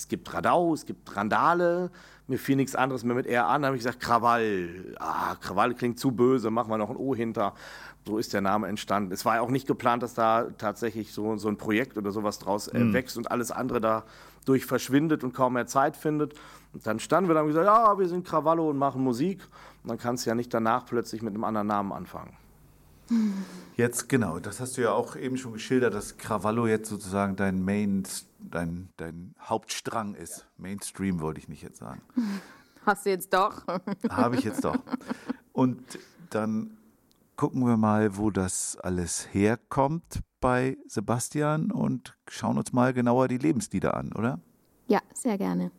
[0.00, 1.90] es gibt Radau, es gibt Randale.
[2.26, 3.62] Mir fiel nichts anderes mehr mit R an.
[3.62, 4.96] Da habe ich gesagt, Krawall.
[4.98, 7.54] Ah, Krawall klingt zu böse, machen wir noch ein O hinter.
[8.06, 9.12] So ist der Name entstanden.
[9.12, 12.38] Es war ja auch nicht geplant, dass da tatsächlich so, so ein Projekt oder sowas
[12.38, 14.04] draus äh, wächst und alles andere da
[14.46, 16.34] durch verschwindet und kaum mehr Zeit findet.
[16.72, 19.42] Und dann standen wir da und gesagt, ja, wir sind Krawallo und machen Musik.
[19.82, 22.34] Und dann kannst du ja nicht danach plötzlich mit einem anderen Namen anfangen.
[23.76, 27.64] Jetzt, genau, das hast du ja auch eben schon geschildert, dass Cravallo jetzt sozusagen dein
[27.64, 28.02] Main,
[28.38, 30.46] dein, dein Hauptstrang ist.
[30.58, 32.02] Mainstream wollte ich nicht jetzt sagen.
[32.84, 33.62] Hast du jetzt doch?
[34.10, 34.78] Habe ich jetzt doch.
[35.52, 35.98] Und
[36.30, 36.76] dann
[37.36, 43.38] gucken wir mal, wo das alles herkommt bei Sebastian und schauen uns mal genauer die
[43.38, 44.40] Lebenslieder an, oder?
[44.88, 45.70] Ja, sehr gerne.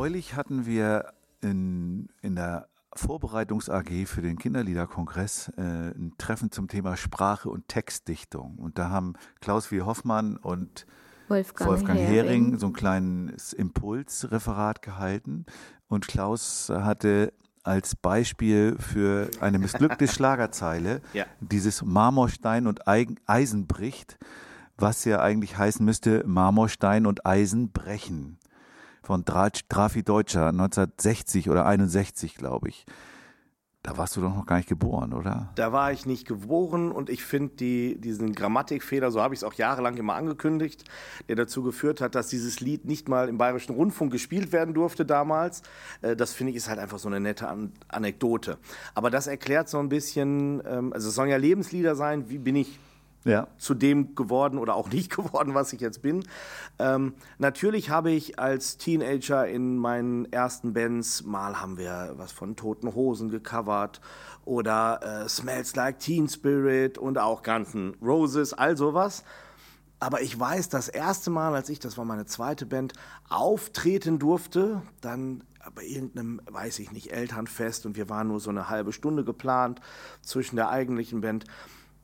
[0.00, 6.96] Neulich hatten wir in, in der Vorbereitungs-AG für den Kinderliederkongress äh, ein Treffen zum Thema
[6.96, 8.56] Sprache und Textdichtung.
[8.56, 9.82] Und da haben Klaus W.
[9.82, 10.86] Hoffmann und
[11.28, 12.44] Wolfgang, Wolfgang Hering.
[12.46, 12.58] Hering.
[12.58, 15.44] so ein kleines Impulsreferat gehalten.
[15.86, 21.26] Und Klaus hatte als Beispiel für eine missglückte Schlagerzeile Ja.
[21.40, 24.18] dieses Marmorstein und Eisen bricht,
[24.78, 28.39] was ja eigentlich heißen müsste Marmorstein und Eisen brechen.
[29.10, 32.86] Von Dra Drafi Deutscher 1960 oder 61, glaube ich.
[33.82, 35.50] Da warst du doch noch gar nicht geboren, oder?
[35.56, 39.44] Da war ich nicht geboren und ich finde die, diesen Grammatikfehler, so habe ich es
[39.44, 40.84] auch jahrelang immer angekündigt,
[41.28, 45.04] der dazu geführt hat, dass dieses Lied nicht mal im Bayerischen Rundfunk gespielt werden durfte
[45.04, 45.62] damals.
[46.02, 48.58] Äh, Das finde ich ist halt einfach so eine nette An Anekdote.
[48.94, 52.54] Aber das erklärt so ein bisschen, ähm, also es sollen ja Lebenslieder sein, wie bin
[52.54, 52.78] ich
[53.24, 53.48] Ja.
[53.58, 56.24] zu dem geworden oder auch nicht geworden, was ich jetzt bin.
[56.78, 62.56] Ähm, natürlich habe ich als Teenager in meinen ersten Bands, mal haben wir was von
[62.56, 64.00] Toten Hosen gecovert
[64.44, 69.24] oder äh, Smells Like Teen Spirit und auch ganzen Roses, all sowas.
[69.98, 72.94] Aber ich weiß, das erste Mal, als ich, das war meine zweite Band,
[73.28, 78.70] auftreten durfte, dann bei irgendeinem, weiß ich nicht, Elternfest und wir waren nur so eine
[78.70, 79.80] halbe Stunde geplant
[80.22, 81.44] zwischen der eigentlichen Band.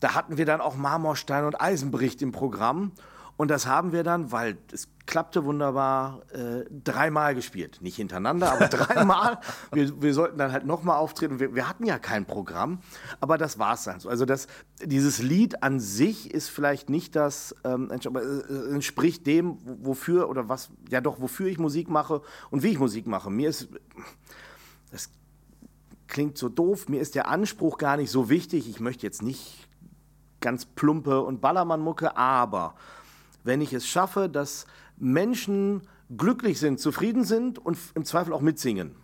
[0.01, 2.93] Da hatten wir dann auch Marmorstein und Eisenbericht im Programm.
[3.39, 7.79] Und das haben wir dann, weil es klappte wunderbar, äh, dreimal gespielt.
[7.83, 9.39] Nicht hintereinander, aber dreimal.
[9.73, 11.39] wir, wir sollten dann halt nochmal auftreten.
[11.39, 12.79] Wir, wir hatten ja kein Programm,
[13.21, 14.09] aber das war es dann so.
[14.09, 14.47] Also das,
[14.83, 20.31] dieses Lied an sich ist vielleicht nicht das, ähm, aber es entspricht dem, wo- wofür
[20.31, 23.29] oder was, ja doch, wofür ich Musik mache und wie ich Musik mache.
[23.31, 23.69] Mir ist,
[24.93, 25.11] das
[26.09, 28.67] klingt so doof, mir ist der Anspruch gar nicht so wichtig.
[28.69, 29.69] Ich möchte jetzt nicht
[30.47, 32.75] ganz plumpe und Ballermann-Mucke, aber
[33.43, 35.83] wenn ich es schaffe, dass Menschen
[36.17, 38.95] glücklich sind, zufrieden sind und im Zweifel auch mitsingen,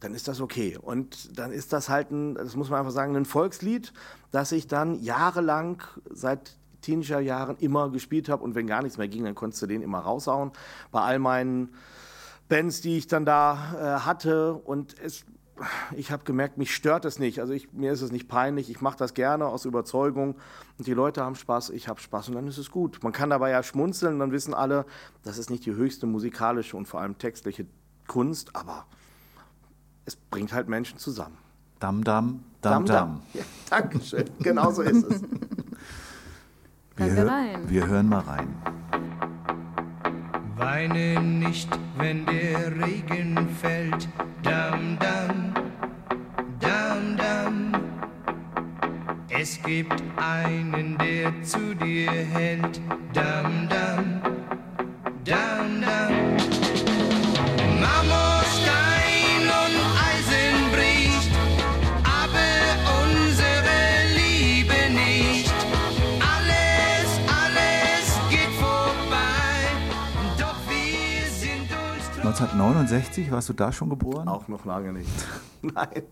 [0.00, 0.76] dann ist das okay.
[0.76, 3.94] Und dann ist das halt ein, das muss man einfach sagen, ein Volkslied,
[4.32, 9.24] das ich dann jahrelang seit Teenagerjahren immer gespielt habe und wenn gar nichts mehr ging,
[9.24, 10.52] dann konntest du den immer raushauen.
[10.92, 11.70] Bei all meinen
[12.50, 15.24] Bands, die ich dann da äh, hatte und es,
[15.96, 17.40] ich habe gemerkt, mich stört es nicht.
[17.40, 20.36] Also ich, mir ist es nicht peinlich, ich mache das gerne aus Überzeugung
[20.78, 23.02] und die Leute haben Spaß, ich habe Spaß und dann ist es gut.
[23.02, 24.84] Man kann dabei ja schmunzeln, dann wissen alle,
[25.22, 27.66] das ist nicht die höchste musikalische und vor allem textliche
[28.06, 28.86] Kunst, aber
[30.04, 31.38] es bringt halt Menschen zusammen.
[31.80, 33.22] Dam, dam, dam, dam.
[33.34, 35.22] Ja, Dankeschön, genau so ist es.
[36.96, 37.68] Wir, hör- rein.
[37.68, 38.48] wir hören mal rein.
[40.58, 44.08] Weine nicht, wenn der Regen fällt.
[44.42, 45.52] Dam, dam,
[46.58, 47.72] dam, dam.
[49.28, 52.80] Es gibt einen, der zu dir hält.
[53.12, 54.05] Dam, dam,
[72.44, 74.28] 1969 warst du da schon geboren?
[74.28, 75.08] Auch noch lange nicht.
[75.62, 76.02] Nein.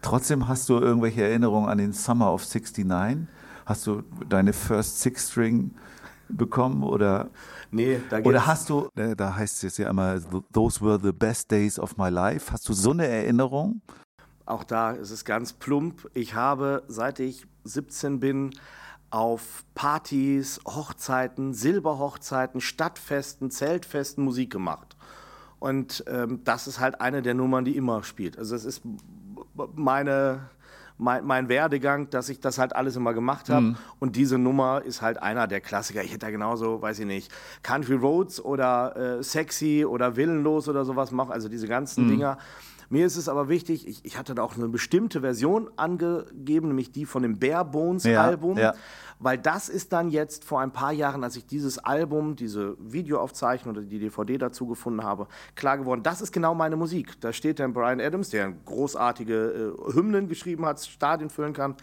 [0.00, 3.26] Trotzdem hast du irgendwelche Erinnerungen an den Summer of 69?
[3.64, 5.72] Hast du deine First Six String
[6.28, 7.30] bekommen oder
[7.72, 8.28] Nee, da geht's.
[8.28, 10.18] oder hast du äh, da heißt es jetzt ja immer
[10.52, 12.52] those were the best days of my life.
[12.52, 13.80] Hast du so eine Erinnerung?
[14.44, 16.08] Auch da ist es ganz plump.
[16.14, 18.50] Ich habe, seit ich 17 bin,
[19.10, 24.95] auf Partys, Hochzeiten, Silberhochzeiten, Stadtfesten, Zeltfesten Musik gemacht.
[25.58, 28.38] Und ähm, das ist halt eine der Nummern, die immer spielt.
[28.38, 28.82] Also es ist
[29.74, 30.50] meine,
[30.98, 33.76] mein, mein Werdegang, dass ich das halt alles immer gemacht habe.
[33.98, 36.02] Und diese Nummer ist halt einer der Klassiker.
[36.02, 40.84] Ich hätte da genauso, weiß ich nicht, Country Roads oder äh, Sexy oder Willenlos oder
[40.84, 41.32] sowas machen.
[41.32, 42.38] Also diese ganzen Dinger.
[42.88, 46.92] Mir ist es aber wichtig, ich, ich hatte da auch eine bestimmte Version angegeben, nämlich
[46.92, 48.74] die von dem Bare Bones Ja, Album, ja.
[49.18, 53.74] Weil das ist dann jetzt vor ein paar Jahren, als ich dieses Album, diese Videoaufzeichnung
[53.76, 57.20] oder die DVD dazu gefunden habe, klar geworden, das ist genau meine Musik.
[57.20, 61.76] Da steht dann Brian Adams, der großartige äh, Hymnen geschrieben hat, Stadien füllen kann,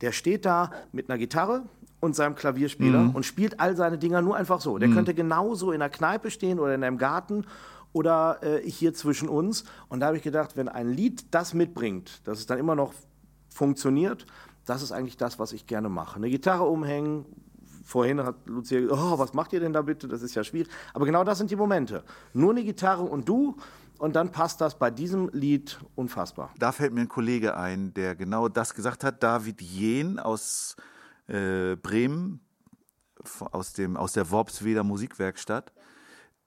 [0.00, 1.64] der steht da mit einer Gitarre
[2.00, 3.10] und seinem Klavierspieler Mhm.
[3.10, 4.78] und spielt all seine Dinger nur einfach so.
[4.78, 7.46] Der könnte genauso in der Kneipe stehen oder in einem Garten
[7.92, 9.64] oder äh, hier zwischen uns.
[9.88, 12.92] Und da habe ich gedacht, wenn ein Lied das mitbringt, dass es dann immer noch
[13.48, 14.26] funktioniert,
[14.66, 16.16] das ist eigentlich das, was ich gerne mache.
[16.16, 17.24] Eine Gitarre umhängen.
[17.84, 20.08] Vorhin hat Lucia gesagt, oh, was macht ihr denn da bitte?
[20.08, 20.68] Das ist ja schwierig.
[20.92, 22.02] Aber genau das sind die Momente.
[22.34, 23.56] Nur eine Gitarre und du
[23.98, 26.52] und dann passt das bei diesem Lied unfassbar.
[26.58, 29.22] Da fällt mir ein Kollege ein, der genau das gesagt hat.
[29.22, 30.76] David Jehn aus
[31.28, 32.40] äh, Bremen,
[33.52, 35.72] aus, dem, aus der Worpsweder Musikwerkstatt.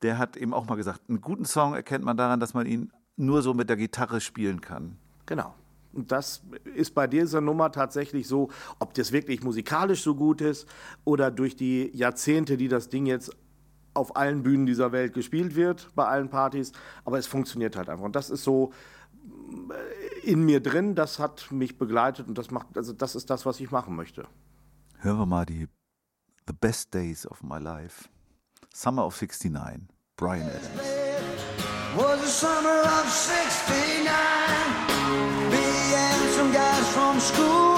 [0.01, 2.91] Der hat eben auch mal gesagt, einen guten Song erkennt man daran, dass man ihn
[3.15, 4.97] nur so mit der Gitarre spielen kann.
[5.25, 5.53] Genau.
[5.93, 6.43] Und das
[6.75, 8.49] ist bei dieser Nummer tatsächlich so,
[8.79, 10.67] ob das wirklich musikalisch so gut ist
[11.03, 13.35] oder durch die Jahrzehnte, die das Ding jetzt
[13.93, 16.71] auf allen Bühnen dieser Welt gespielt wird, bei allen Partys.
[17.05, 18.05] Aber es funktioniert halt einfach.
[18.05, 18.71] Und das ist so
[19.71, 23.45] äh, in mir drin, das hat mich begleitet und das macht, also das ist das,
[23.45, 24.27] was ich machen möchte.
[24.99, 25.67] Hören wir mal die
[26.47, 28.09] The Best Days of My Life.
[28.73, 30.99] Summer of 69, Brian Adams.
[37.29, 37.68] School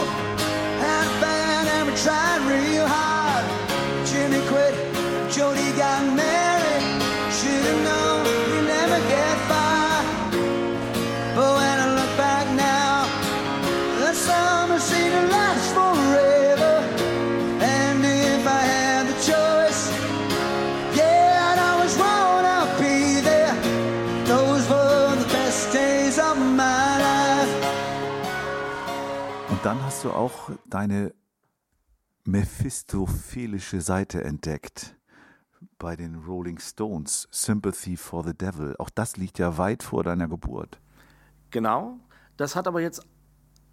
[29.62, 31.13] Und dann hast du auch deine
[32.24, 34.95] mephistophelische Seite entdeckt
[35.78, 38.76] bei den Rolling Stones, Sympathy for the Devil.
[38.80, 40.80] Auch das liegt ja weit vor deiner Geburt.
[41.52, 42.00] Genau.
[42.38, 43.06] Das hat aber jetzt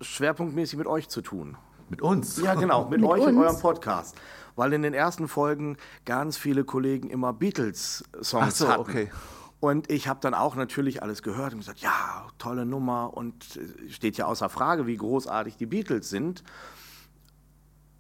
[0.02, 1.56] schwerpunktmäßig mit euch zu tun.
[1.88, 2.36] Mit uns?
[2.36, 3.46] Ja, genau, mit, Mit euch und uns?
[3.46, 4.14] eurem Podcast.
[4.56, 8.80] Weil in den ersten Folgen ganz viele Kollegen immer Beatles-Songs Ach so, hatten.
[8.82, 9.10] okay.
[9.60, 13.90] Und ich habe dann auch natürlich alles gehört und gesagt, ja, tolle Nummer und äh,
[13.90, 16.44] steht ja außer Frage, wie großartig die Beatles sind.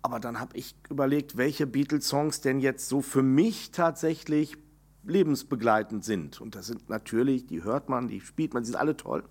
[0.02, 4.56] Aber dann habe ich überlegt, welche Beatles-Songs denn jetzt so für mich tatsächlich
[5.04, 6.40] lebensbegleitend sind.
[6.40, 9.24] Und das sind natürlich, die hört man, die spielt man, die sind alle toll.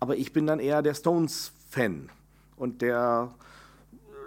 [0.00, 2.10] Aber ich bin dann eher der Stones-Fan
[2.56, 3.34] und der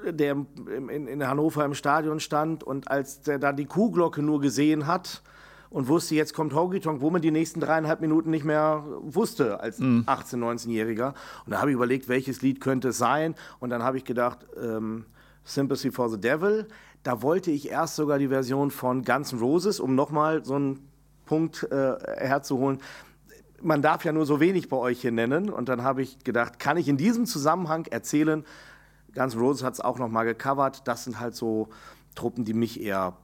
[0.06, 4.88] der in, in Hannover im Stadion stand und als der da die Kuhglocke nur gesehen
[4.88, 5.22] hat
[5.70, 9.60] und wusste, jetzt kommt Honky Tonk, wo man die nächsten dreieinhalb Minuten nicht mehr wusste
[9.60, 11.14] als 18-, 19-Jähriger.
[11.46, 13.36] Und da habe ich überlegt, welches Lied könnte es sein.
[13.60, 15.06] Und dann habe ich gedacht, ähm,
[15.44, 16.68] Sympathy for the Devil.
[17.04, 20.90] Da wollte ich erst sogar die Version von Guns N' Roses, um nochmal so einen
[21.26, 22.80] Punkt äh, herzuholen
[23.62, 25.50] man darf ja nur so wenig bei euch hier nennen.
[25.50, 28.46] Und dann habe ich gedacht, kann ich in diesem Zusammenhang erzählen,
[29.14, 30.88] Guns N' Roses hat es auch noch mal gecovert.
[30.88, 31.70] Das sind halt so
[32.16, 33.18] Truppen, die mich eher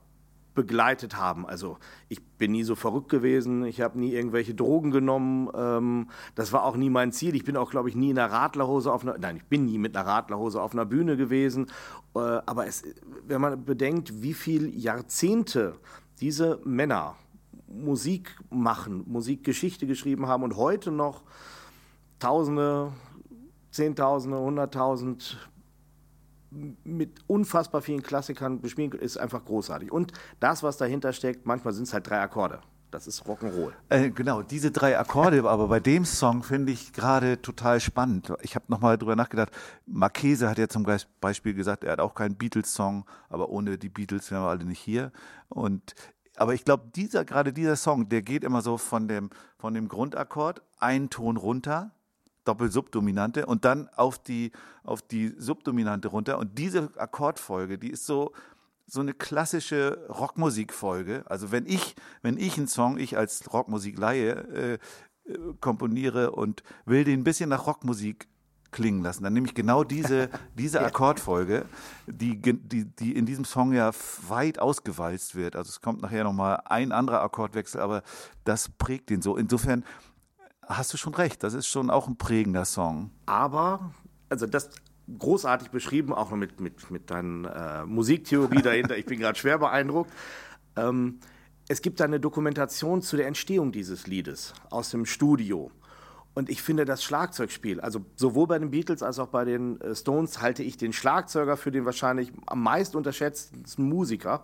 [0.55, 1.45] begleitet haben.
[1.45, 1.77] Also
[2.09, 6.63] ich bin nie so verrückt gewesen, ich habe nie irgendwelche Drogen genommen, ähm, das war
[6.63, 7.35] auch nie mein Ziel.
[7.35, 9.77] Ich bin auch, glaube ich, nie in einer Radlerhose auf einer, nein, ich bin nie
[9.77, 11.67] mit einer Radlerhose auf einer Bühne gewesen.
[12.15, 12.83] Äh, aber es,
[13.27, 15.75] wenn man bedenkt, wie viele Jahrzehnte
[16.19, 17.15] diese Männer
[17.67, 21.23] Musik machen, Musikgeschichte geschrieben haben und heute noch
[22.19, 22.93] Tausende,
[23.71, 25.37] Zehntausende, Hunderttausend
[26.83, 29.91] mit unfassbar vielen Klassikern bespielen ist einfach großartig.
[29.91, 32.59] Und das, was dahinter steckt, manchmal sind es halt drei Akkorde.
[32.91, 33.73] Das ist Rock'n'Roll.
[33.89, 38.31] Äh, genau, diese drei Akkorde, aber bei dem Song finde ich gerade total spannend.
[38.41, 39.51] Ich habe nochmal drüber nachgedacht.
[39.85, 40.85] Marchese hat ja zum
[41.19, 44.79] Beispiel gesagt, er hat auch keinen Beatles-Song, aber ohne die Beatles wären wir alle nicht
[44.79, 45.11] hier.
[45.49, 45.93] Und
[46.37, 49.87] aber ich glaube, dieser gerade dieser Song, der geht immer so von dem von dem
[49.87, 51.91] Grundakkord einen Ton runter,
[52.45, 54.51] Doppel-Subdominante und dann auf die
[54.83, 58.31] auf die Subdominante runter und diese Akkordfolge, die ist so
[58.87, 61.23] so eine klassische Rockmusikfolge.
[61.25, 64.77] Also wenn ich, wenn ich einen Song, ich als Rockmusikleihe äh, äh,
[65.59, 68.27] komponiere und will den ein bisschen nach Rockmusik
[68.71, 71.65] klingen lassen, dann nehme ich genau diese, diese Akkordfolge,
[72.07, 73.91] die, die, die in diesem Song ja
[74.27, 75.55] weit ausgewalzt wird.
[75.55, 78.03] Also es kommt nachher nochmal ein anderer Akkordwechsel, aber
[78.43, 79.37] das prägt den so.
[79.37, 79.83] Insofern
[80.67, 83.11] hast du schon recht, das ist schon auch ein prägender Song.
[83.25, 83.91] Aber,
[84.29, 84.69] also das
[85.19, 88.97] großartig beschrieben, auch noch mit, mit, mit deiner äh, Musiktheorie dahinter.
[88.97, 90.11] Ich bin gerade schwer beeindruckt.
[90.75, 91.19] Ähm,
[91.67, 95.71] es gibt eine Dokumentation zu der Entstehung dieses Liedes aus dem Studio.
[96.33, 99.95] Und ich finde das Schlagzeugspiel, also sowohl bei den Beatles als auch bei den äh,
[99.95, 104.43] Stones, halte ich den Schlagzeuger für den wahrscheinlich am meist unterschätzten Musiker.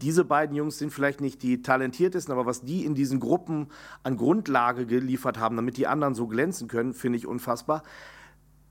[0.00, 3.68] Diese beiden Jungs sind vielleicht nicht die talentiertesten, aber was die in diesen Gruppen
[4.02, 7.82] an Grundlage geliefert haben, damit die anderen so glänzen können, finde ich unfassbar.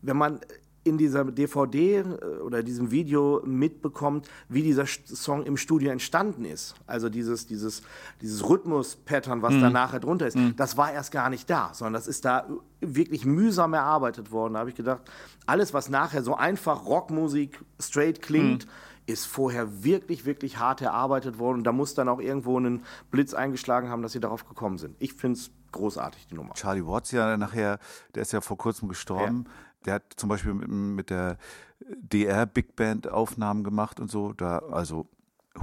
[0.01, 0.39] Wenn man
[0.87, 2.03] in dieser DVD äh,
[2.41, 6.75] oder diesem Video mitbekommt, wie dieser Song im Studio entstanden ist.
[6.87, 7.81] Also dieses, dieses,
[8.21, 12.07] dieses Rhythmus-Pattern, was da nachher drunter ist, das war erst gar nicht da, sondern das
[12.07, 12.47] ist da
[12.79, 14.53] wirklich mühsam erarbeitet worden.
[14.53, 15.01] Da habe ich gedacht,
[15.45, 18.65] alles, was nachher so einfach Rockmusik straight klingt,
[19.07, 21.59] ist vorher wirklich, wirklich hart erarbeitet worden.
[21.59, 24.95] Und da muss dann auch irgendwo einen Blitz eingeschlagen haben, dass sie darauf gekommen sind.
[24.99, 26.53] Ich finde es großartig, die Nummer.
[26.53, 27.79] Charlie Watts ja nachher,
[28.13, 29.45] der ist ja vor kurzem gestorben.
[29.85, 31.37] Der hat zum Beispiel mit, mit der
[31.79, 34.33] DR Big Band Aufnahmen gemacht und so.
[34.33, 35.07] Da, also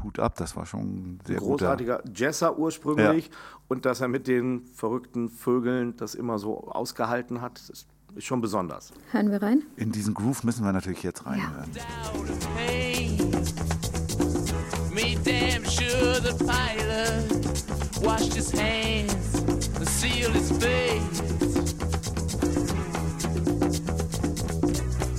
[0.03, 1.67] Hut ab, das war schon ein sehr guter.
[1.67, 3.31] großartiger Jesser ursprünglich
[3.69, 8.41] und dass er mit den verrückten Vögeln das immer so ausgehalten hat, ist, ist schon
[8.41, 8.93] besonders.
[9.11, 9.63] Hören wir rein?
[9.77, 11.71] In diesen Groove müssen wir natürlich jetzt reinhören.
[12.57, 13.19] pain.
[14.95, 19.35] Made damn sure the pilot washed his hands
[19.77, 21.75] and sealed his face.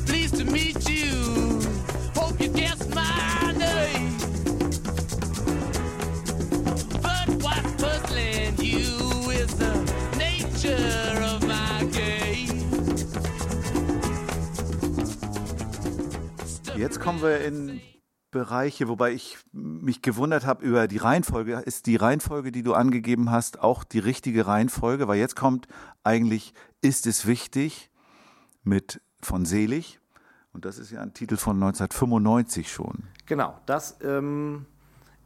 [0.05, 1.04] Pleased to meet you.
[16.75, 17.79] Jetzt kommen wir in
[18.31, 21.61] Bereiche, wobei ich mich gewundert habe über die Reihenfolge.
[21.65, 25.07] Ist die Reihenfolge, die du angegeben hast, auch die richtige Reihenfolge?
[25.07, 25.67] Weil jetzt kommt
[26.03, 27.89] eigentlich Ist es wichtig
[28.63, 29.99] mit von Selig.
[30.51, 33.07] Und das ist ja ein Titel von 1995 schon.
[33.25, 34.65] Genau, das ähm,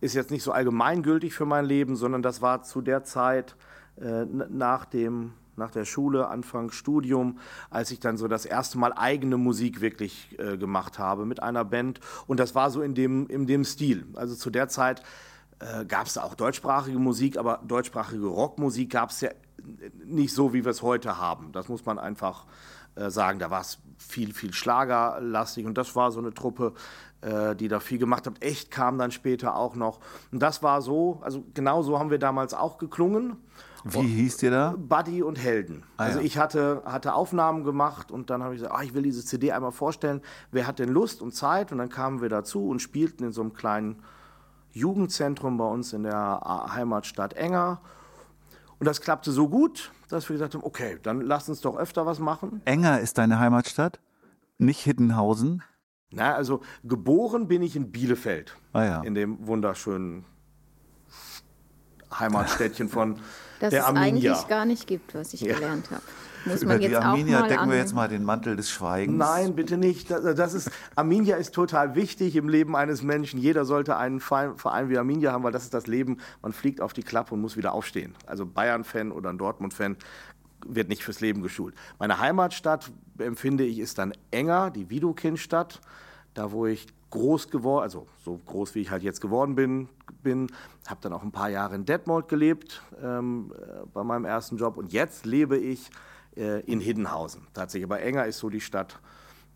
[0.01, 3.55] ist jetzt nicht so allgemeingültig für mein Leben, sondern das war zu der Zeit
[3.97, 7.37] äh, nach, dem, nach der Schule, Anfang Studium,
[7.69, 11.63] als ich dann so das erste Mal eigene Musik wirklich äh, gemacht habe mit einer
[11.63, 11.99] Band.
[12.25, 14.07] Und das war so in dem, in dem Stil.
[14.15, 15.03] Also zu der Zeit
[15.59, 19.29] äh, gab es auch deutschsprachige Musik, aber deutschsprachige Rockmusik gab es ja
[20.05, 21.51] nicht so, wie wir es heute haben.
[21.51, 22.45] Das muss man einfach
[22.95, 23.39] äh, sagen.
[23.39, 26.73] Da war es viel, viel schlagerlastig und das war so eine Truppe,
[27.21, 28.41] äh, die da viel gemacht hat.
[28.41, 29.99] Echt kam dann später auch noch.
[30.31, 33.37] Und das war so, also genau so haben wir damals auch geklungen.
[33.83, 34.75] Wie hieß dir da?
[34.77, 35.83] Buddy und Helden.
[35.97, 36.25] Ah, also ja.
[36.25, 39.51] ich hatte, hatte Aufnahmen gemacht und dann habe ich gesagt, ah, ich will diese CD
[39.51, 40.21] einmal vorstellen.
[40.51, 41.71] Wer hat denn Lust und Zeit?
[41.71, 44.01] Und dann kamen wir dazu und spielten in so einem kleinen
[44.71, 46.41] Jugendzentrum bei uns in der
[46.73, 47.81] Heimatstadt Enger.
[48.79, 52.05] Und das klappte so gut, dass wir gesagt haben, okay, dann lass uns doch öfter
[52.05, 52.61] was machen.
[52.65, 53.99] Enger ist deine Heimatstadt,
[54.57, 55.63] nicht Hiddenhausen.
[56.11, 59.01] Na, also geboren bin ich in Bielefeld, Ah ja.
[59.01, 60.25] in dem wunderschönen
[62.11, 63.19] Heimatstädtchen von
[63.59, 64.31] Das der es Arminia.
[64.33, 65.55] eigentlich gar nicht gibt, was ich Ja.
[65.55, 66.01] gelernt habe.
[66.45, 68.69] Muss Über man die jetzt auch Arminia mal decken wir jetzt mal den Mantel des
[68.71, 69.17] Schweigens.
[69.17, 70.09] Nein, bitte nicht.
[70.09, 73.39] Das, das ist, Arminia ist total wichtig im Leben eines Menschen.
[73.41, 76.17] Jeder sollte einen Verein, Verein wie Arminia haben, weil das ist das Leben.
[76.41, 78.15] Man fliegt auf die Klappe und muss wieder aufstehen.
[78.25, 79.97] Also Bayern-Fan oder ein Dortmund-Fan
[80.65, 81.75] wird nicht fürs Leben geschult.
[81.99, 85.81] Meine Heimatstadt, empfinde ich, ist dann enger, die Widokindstadt.
[86.35, 89.89] Da, wo ich groß geworden, also so groß wie ich halt jetzt geworden bin,
[90.23, 90.47] bin
[90.87, 94.77] habe dann auch ein paar Jahre in Detmold gelebt ähm, äh, bei meinem ersten Job
[94.77, 95.89] und jetzt lebe ich
[96.35, 97.89] äh, in Hiddenhausen tatsächlich.
[97.89, 98.99] Aber Enger ist so die Stadt,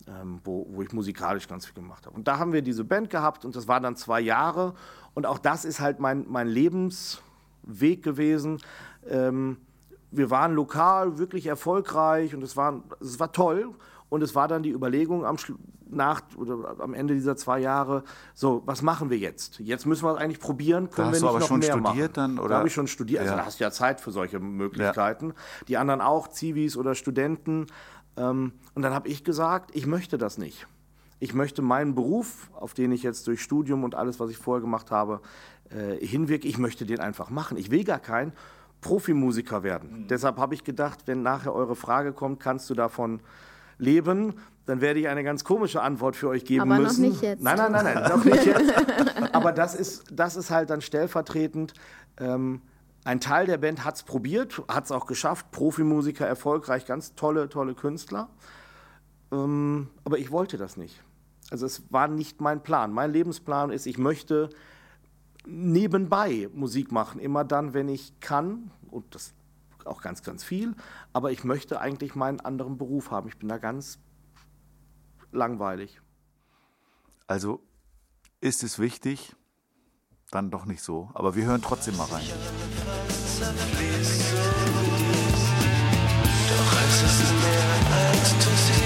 [0.07, 2.15] ähm, wo, wo ich musikalisch ganz viel gemacht habe.
[2.15, 4.73] Und da haben wir diese Band gehabt und das war dann zwei Jahre
[5.13, 8.61] und auch das ist halt mein, mein Lebensweg gewesen.
[9.09, 9.57] Ähm,
[10.11, 13.73] wir waren lokal wirklich erfolgreich und es war, es war toll.
[14.09, 15.57] Und es war dann die Überlegung am, Schlu-
[15.95, 19.59] nach, oder am Ende dieser zwei Jahre, so, was machen wir jetzt?
[19.59, 20.89] Jetzt müssen wir es eigentlich probieren.
[20.89, 22.35] Können hast wir nicht aber noch schon mehr studiert machen?
[22.35, 22.57] dann, Da oder?
[22.57, 23.21] habe ich schon studiert.
[23.21, 23.37] Also Ja.
[23.37, 25.33] da hast du ja Zeit für solche Möglichkeiten.
[25.67, 27.67] Die anderen auch, Zivis oder Studenten.
[28.17, 30.67] Ähm, und dann habe ich gesagt, ich möchte das nicht.
[31.19, 34.61] Ich möchte meinen Beruf, auf den ich jetzt durch Studium und alles, was ich vorher
[34.61, 35.21] gemacht habe,
[35.69, 37.57] äh, hinwirke, ich möchte den einfach machen.
[37.57, 38.33] Ich will gar kein
[38.81, 40.07] Profimusiker werden.
[40.09, 43.21] Deshalb habe ich gedacht, wenn nachher eure Frage kommt, kannst du davon
[43.77, 44.33] leben,
[44.65, 47.09] dann werde ich eine ganz komische Antwort für euch geben Aber noch müssen.
[47.09, 47.43] nicht jetzt.
[47.43, 48.73] Nein, nein, nein, nein, noch nicht jetzt.
[49.33, 51.73] Aber das ist, das ist halt dann stellvertretend.
[52.17, 52.61] Ähm,
[53.03, 57.49] ein Teil der Band hat es probiert, hat es auch geschafft, Profimusiker, erfolgreich, ganz tolle,
[57.49, 58.29] tolle Künstler.
[59.31, 61.03] Ähm, aber ich wollte das nicht.
[61.51, 62.93] Also es war nicht mein Plan.
[62.93, 64.49] Mein Lebensplan ist, ich möchte
[65.45, 68.71] nebenbei Musik machen, immer dann, wenn ich kann.
[68.89, 69.33] Und das
[69.87, 70.75] auch ganz, ganz viel.
[71.13, 73.27] Aber ich möchte eigentlich meinen anderen Beruf haben.
[73.27, 73.99] Ich bin da ganz
[75.31, 76.01] langweilig.
[77.27, 77.61] Also
[78.41, 79.35] ist es wichtig?
[80.31, 81.09] Dann doch nicht so.
[81.13, 82.23] Aber wir hören trotzdem mal rein.
[88.33, 88.82] interessierst.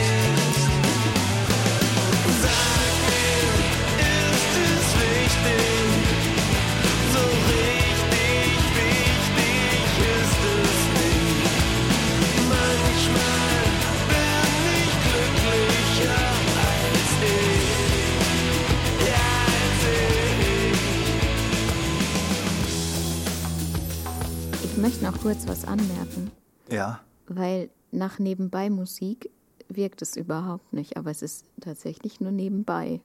[24.77, 24.83] Ich.
[24.83, 26.31] Möchte noch kurz was anmerken,
[26.69, 26.99] Ja.
[27.27, 29.29] weil nach nebenbei Musik
[29.69, 33.01] wirkt es überhaupt nicht, aber es ist tatsächlich nur nebenbei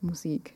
[0.00, 0.54] Musik.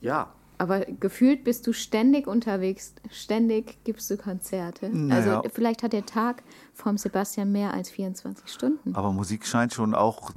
[0.00, 4.88] Ja, Aber gefühlt bist du ständig unterwegs, ständig gibst du Konzerte.
[4.90, 5.36] Naja.
[5.38, 6.42] Also vielleicht hat der Tag
[6.74, 8.92] vom Sebastian mehr als 24 Stunden.
[8.96, 10.32] Aber Musik scheint schon auch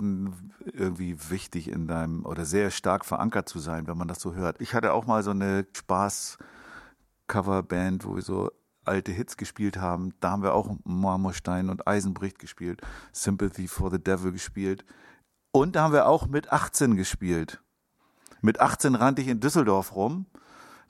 [0.74, 4.62] irgendwie wichtig in deinem oder sehr stark verankert zu sein, wenn man das so hört.
[4.62, 8.52] Ich hatte auch mal so eine Spaß-Coverband, wo wir so
[8.86, 10.14] alte Hits gespielt haben.
[10.20, 14.86] Da haben wir auch Marmorstein und Eisenbricht gespielt, Sympathy for the Devil gespielt.
[15.52, 17.62] Und da haben wir auch mit 18 gespielt.
[18.42, 20.26] Mit 18 rannte ich in Düsseldorf rum.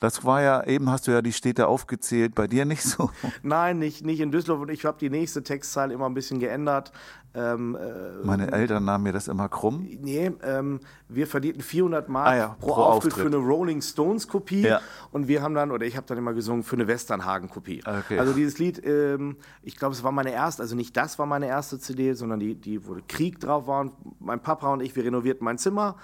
[0.02, 3.12] Das war ja, eben hast du ja die Städte aufgezählt, bei dir nicht so.
[3.44, 4.62] nein, nicht, nicht in Düsseldorf.
[4.62, 6.92] Und ich habe die nächste Textzeile immer ein bisschen geändert.
[7.36, 9.88] Ähm, äh, Meine Eltern nahmen mir das immer krumm.
[10.02, 13.32] Nee, ähm, wir verdienten 400 Mark Ah ja, pro, pro Auftritt, Auftritt.
[13.32, 14.82] für eine Rolling Stones Kopie Ja.
[15.12, 17.84] und wir haben dann oder ich habe dann immer gesungen für eine Westernhagen Kopie.
[17.86, 18.18] Okay.
[18.20, 21.46] Also dieses Lied, ähm, ich glaube, es war meine erste, also nicht das war meine
[21.46, 23.82] erste CD, sondern die, die wo Krieg drauf war.
[23.82, 25.96] Und mein Papa und ich, wir renovierten mein Zimmer.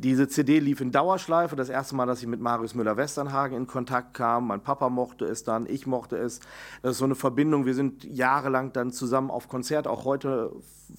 [0.00, 1.56] Diese CD lief in Dauerschleife.
[1.56, 4.46] Das erste Mal, dass ich mit Marius Müller-Westernhagen in Kontakt kam.
[4.46, 6.38] Mein Papa mochte es dann, ich mochte es.
[6.82, 7.66] Das ist so eine Verbindung.
[7.66, 10.52] Wir sind jahrelang dann zusammen auf Konzert, auch heute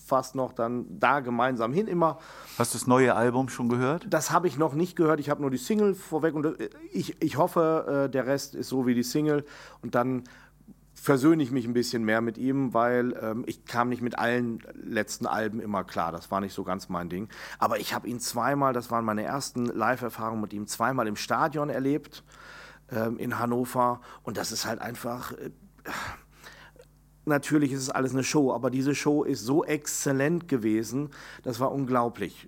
[0.06, 2.20] fast noch dann da gemeinsam hin immer.
[2.58, 4.06] Hast du das neue Album schon gehört?
[4.10, 5.22] Das habe ich noch nicht gehört.
[5.22, 8.68] Ich habe nur die Single vorweg und äh, ich, ich hoffe, äh, der Rest ist
[8.68, 9.46] so wie die Single.
[9.82, 10.24] Und dann
[11.10, 14.60] versöhne ich mich ein bisschen mehr mit ihm, weil ähm, ich kam nicht mit allen
[14.76, 16.12] letzten Alben immer klar.
[16.12, 17.30] Das war nicht so ganz mein Ding.
[17.58, 21.72] Aber ich habe ihn zweimal, das waren meine ersten Live-Erfahrungen mit ihm, zweimal im Stadion
[21.72, 22.24] erlebt
[22.92, 24.02] ähm, in Hannover.
[24.22, 25.32] Und das ist halt einfach.
[25.32, 25.50] Äh,
[27.26, 31.10] Natürlich ist es alles eine Show, aber diese Show ist so exzellent gewesen,
[31.44, 32.48] das war unglaublich.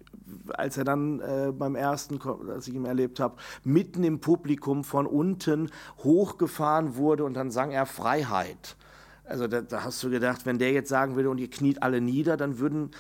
[0.53, 2.19] Als er dann äh, beim ersten,
[2.49, 5.69] als ich ihn erlebt habe, mitten im Publikum von unten
[5.99, 8.75] hochgefahren wurde und dann sang er Freiheit.
[9.23, 12.01] Also da, da hast du gedacht, wenn der jetzt sagen würde und ihr kniet alle
[12.01, 12.91] nieder, dann würden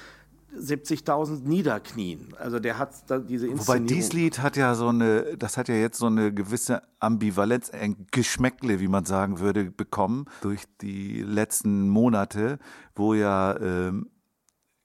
[0.57, 2.33] 70.000 niederknien.
[2.37, 2.93] Also der hat
[3.29, 3.87] diese Wobei Inszenierung.
[3.87, 8.07] dieses Lied hat ja so eine, das hat ja jetzt so eine gewisse Ambivalenz, ein
[8.11, 12.59] Geschmäckle, wie man sagen würde, bekommen durch die letzten Monate,
[12.95, 14.09] wo ja, ähm,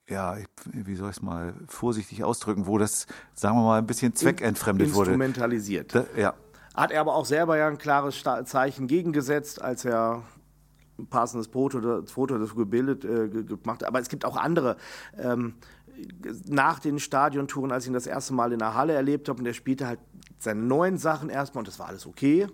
[0.09, 3.87] ja, ich- wie soll ich es mal vorsichtig ausdrücken, wo das, sagen wir mal, ein
[3.87, 5.11] bisschen zweckentfremdet wurde.
[5.11, 5.95] Instrumentalisiert.
[5.95, 6.35] Da, ja,
[6.75, 10.23] Hat er aber auch selber ja ein klares Zeichen gegengesetzt, als er
[10.99, 13.85] ein passendes Foto, Foto das gebildet äh, ge- gemacht hat.
[13.85, 14.77] Aber es gibt auch andere.
[15.19, 15.55] Ähm,
[16.47, 19.47] nach den Stadiontouren, als ich ihn das erste Mal in der Halle erlebt habe, und
[19.47, 19.99] er spielte halt
[20.39, 22.47] seine neuen Sachen erstmal und das war alles okay.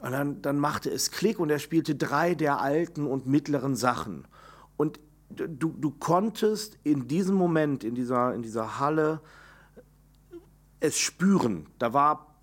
[0.00, 4.28] Und dann, dann machte es Klick und er spielte drei der alten und mittleren Sachen.
[4.76, 5.00] Und
[5.30, 9.20] du, du konntest in diesem Moment, in dieser, in dieser Halle,
[10.80, 11.66] es spüren.
[11.78, 12.36] Da war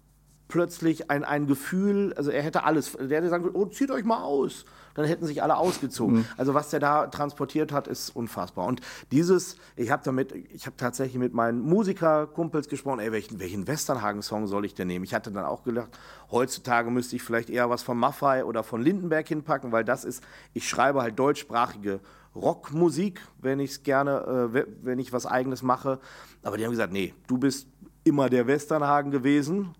[0.47, 4.03] plötzlich ein, ein Gefühl, also er hätte alles, der hätte sagen können, oh, zieht euch
[4.03, 4.65] mal aus.
[4.93, 6.27] Dann hätten sich alle ausgezogen.
[6.37, 8.67] Also was der da transportiert hat, ist unfassbar.
[8.67, 8.79] Und
[9.11, 14.45] dieses, ich habe damit, ich habe tatsächlich mit meinen Musikerkumpels gesprochen, ey, welchen, welchen Westernhagen-Song
[14.45, 15.03] soll ich denn nehmen?
[15.03, 15.89] Ich hatte dann auch gedacht,
[16.29, 20.23] heutzutage müsste ich vielleicht eher was von Maffei oder von Lindenberg hinpacken, weil das ist,
[20.53, 21.99] ich schreibe halt deutschsprachige
[22.35, 25.99] Rockmusik, wenn ich es gerne, äh, we- wenn ich was Eigenes mache.
[26.41, 27.67] Aber die haben gesagt, nee, du bist
[28.03, 29.75] immer der Westernhagen gewesen.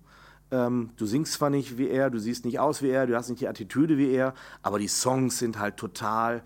[0.51, 3.29] Ähm, du singst zwar nicht wie er, du siehst nicht aus wie er, du hast
[3.29, 6.43] nicht die Attitüde wie er, aber die Songs sind halt total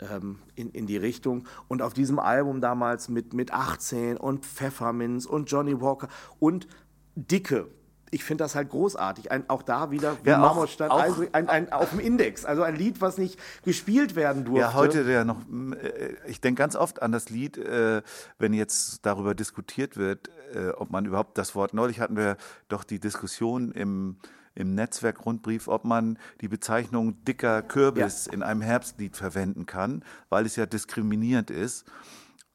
[0.00, 1.48] ähm, in, in die Richtung.
[1.68, 6.68] Und auf diesem Album damals mit, mit 18 und Pfefferminz und Johnny Walker und
[7.14, 7.68] Dicke.
[8.10, 9.30] Ich finde das halt großartig.
[9.32, 12.44] Ein, auch da wieder wie Ja, Marmorstein, auch- also ein, ein, auf dem Index.
[12.44, 14.60] Also ein Lied, was nicht gespielt werden durfte.
[14.60, 15.40] Ja, heute der noch,
[15.72, 18.02] äh, ich denke ganz oft an das Lied, äh,
[18.38, 22.36] wenn jetzt darüber diskutiert wird, äh, ob man überhaupt das Wort, neulich hatten wir
[22.68, 24.16] doch die Diskussion im,
[24.54, 30.54] im Netzwerk-Rundbrief, ob man die Bezeichnung dicker Kürbis in einem Herbstlied verwenden kann, weil es
[30.56, 31.84] ja diskriminierend ist.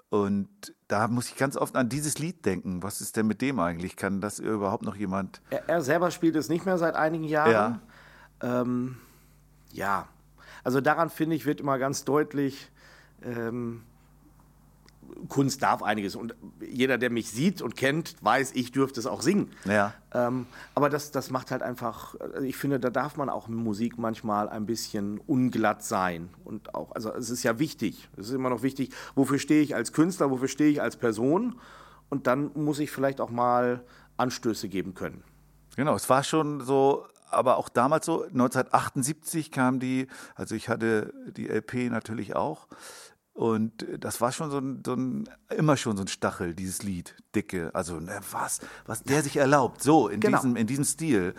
[0.09, 0.49] Und
[0.91, 2.83] da muss ich ganz oft an dieses Lied denken.
[2.83, 3.95] Was ist denn mit dem eigentlich?
[3.95, 5.41] Kann das überhaupt noch jemand?
[5.49, 7.81] Er, er selber spielt es nicht mehr seit einigen Jahren.
[8.41, 8.97] Ähm,
[9.71, 10.07] ja,
[10.65, 12.69] also daran finde ich, wird immer ganz deutlich,
[13.23, 13.83] ähm,
[15.27, 16.15] Kunst darf einiges.
[16.15, 19.51] Und jeder, der mich sieht und kennt, weiß, ich dürfte es auch singen.
[19.65, 19.93] Ja.
[20.13, 20.45] Ähm,
[20.75, 24.49] aber das, das macht halt einfach, also ich finde, da darf man auch Musik manchmal
[24.49, 26.29] ein bisschen unglatt sein.
[26.43, 29.75] Und auch, also es ist ja wichtig, es ist immer noch wichtig, wofür stehe ich
[29.75, 31.59] als Künstler, wofür stehe ich als Person.
[32.09, 33.83] Und dann muss ich vielleicht auch mal
[34.17, 35.23] Anstöße geben können.
[35.75, 41.13] Genau, es war schon so, aber auch damals so, 1978 kam die, also ich hatte
[41.37, 42.67] die LP natürlich auch.
[43.33, 47.15] Und das war schon so ein, so ein, immer schon so ein Stachel, dieses Lied,
[47.33, 47.73] dicke.
[47.73, 50.37] Also, ne, was, was der sich erlaubt, so in, Genau.
[50.39, 51.33] diesem, in diesem Stil.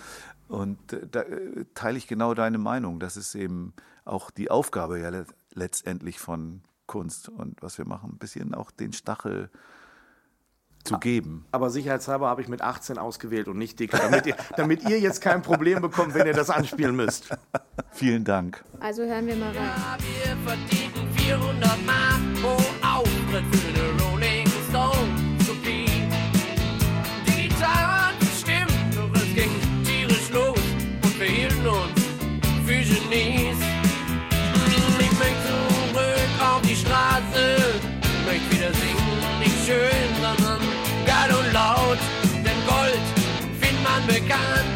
[0.49, 2.99] Und äh, da äh, teile ich genau deine Meinung.
[2.99, 3.75] Das ist eben
[4.05, 8.71] auch die Aufgabe ja le letztendlich von Kunst und was wir machen, ein bisschen auch
[8.71, 9.51] den Stachel
[10.83, 11.45] zu geben.
[11.53, 15.21] Aber sicherheitshalber habe ich mit 18 ausgewählt und nicht dicker, damit ihr, damit ihr jetzt
[15.21, 17.29] kein Problem bekommt, wenn ihr das anspielen müsst.
[17.93, 18.65] Vielen Dank.
[18.81, 19.57] Also hören wir mal rein.
[19.57, 25.87] Ja, wir verdienten 400 Mark pro Auftritt für die Rolling Stones Kopie.
[27.27, 29.51] Die Gitarre hat gestimmt, doch es ging
[29.85, 30.59] tierisch los
[31.05, 32.01] und wir hielten uns
[32.67, 33.59] für Genies.
[34.99, 37.45] Ich möchte zurück auf die Straße,
[38.27, 40.61] möchte wieder singen, nicht schön, sondern
[41.07, 41.99] geil und laut.
[42.45, 43.07] Denn Gold
[43.61, 44.72] findet man bekanntlich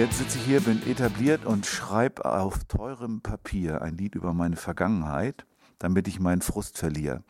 [0.00, 4.56] Jetzt sitze ich hier, bin etabliert und schreibe auf teurem Papier ein Lied über meine
[4.56, 5.44] Vergangenheit,
[5.78, 7.22] damit ich meinen Frust verliere.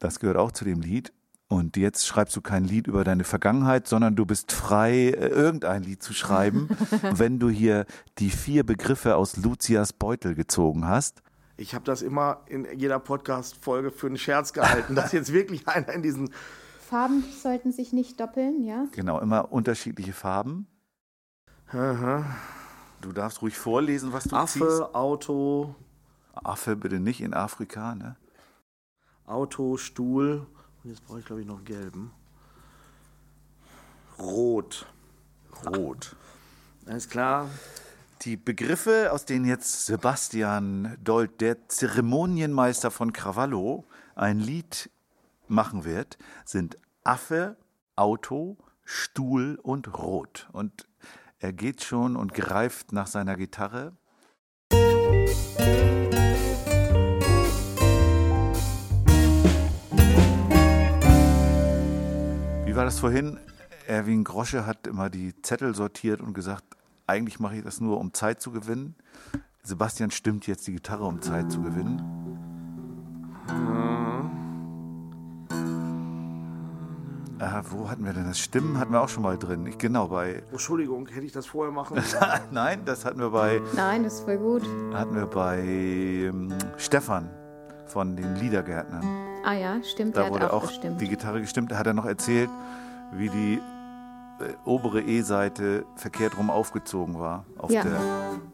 [0.00, 1.14] Das gehört auch zu dem Lied.
[1.48, 5.82] Und jetzt schreibst du kein Lied über deine Vergangenheit, sondern du bist frei, äh, irgendein
[5.82, 6.68] Lied zu schreiben,
[7.14, 7.86] wenn du hier
[8.18, 11.22] die vier Begriffe aus Lucias Beutel gezogen hast.
[11.56, 15.88] Ich habe das immer in jeder Podcast-Folge für einen Scherz gehalten, dass jetzt wirklich einer
[15.94, 16.34] in diesen
[16.86, 18.84] Farben sollten sich nicht doppeln, ja?
[18.92, 20.66] Genau, immer unterschiedliche Farben.
[21.72, 24.62] Du darfst ruhig vorlesen, was du ziehst.
[24.62, 25.74] Affe, Auto,
[26.34, 28.16] Affe bitte nicht in Afrika, ne?
[29.26, 30.46] Auto, Stuhl.
[30.82, 32.12] Und jetzt brauche ich, glaube ich, noch einen gelben.
[34.18, 34.86] Rot.
[35.64, 36.16] Rot.
[36.86, 37.48] Alles klar.
[38.22, 44.90] Die Begriffe, aus denen jetzt Sebastian Dold, der Zeremonienmeister von Cravallo, ein Lied
[45.48, 47.56] machen wird, sind Affe,
[47.96, 50.48] Auto, Stuhl und Rot.
[50.52, 50.86] Und
[51.40, 53.96] er geht schon und greift nach seiner Gitarre.
[62.66, 63.38] Wie war das vorhin?
[63.86, 66.64] Erwin Grosche hat immer die Zettel sortiert und gesagt,
[67.06, 68.94] eigentlich mache ich das nur, um Zeit zu gewinnen.
[69.62, 72.00] Sebastian stimmt jetzt die Gitarre, um Zeit zu gewinnen.
[77.40, 78.38] Äh, wo hatten wir denn das?
[78.38, 79.66] Stimmen hatten wir auch schon mal drin.
[79.66, 80.42] Ich, genau, bei.
[80.48, 82.40] Oh, Entschuldigung, hätte ich das vorher machen sollen?
[82.50, 84.62] Nein, das hatten wir bei, Nein, das ist voll gut.
[84.92, 87.30] hatten wir bei ähm, Stefan
[87.86, 89.04] von den Liedergärtnern.
[89.44, 91.00] Ah ja, stimmt, Da wurde hat auch auch gestimmt.
[91.00, 91.72] die Gitarre gestimmt.
[91.72, 92.50] Da hat er noch erzählt,
[93.14, 97.82] wie die äh, obere E-Seite verkehrt rum aufgezogen war auf Ja.
[97.82, 98.00] der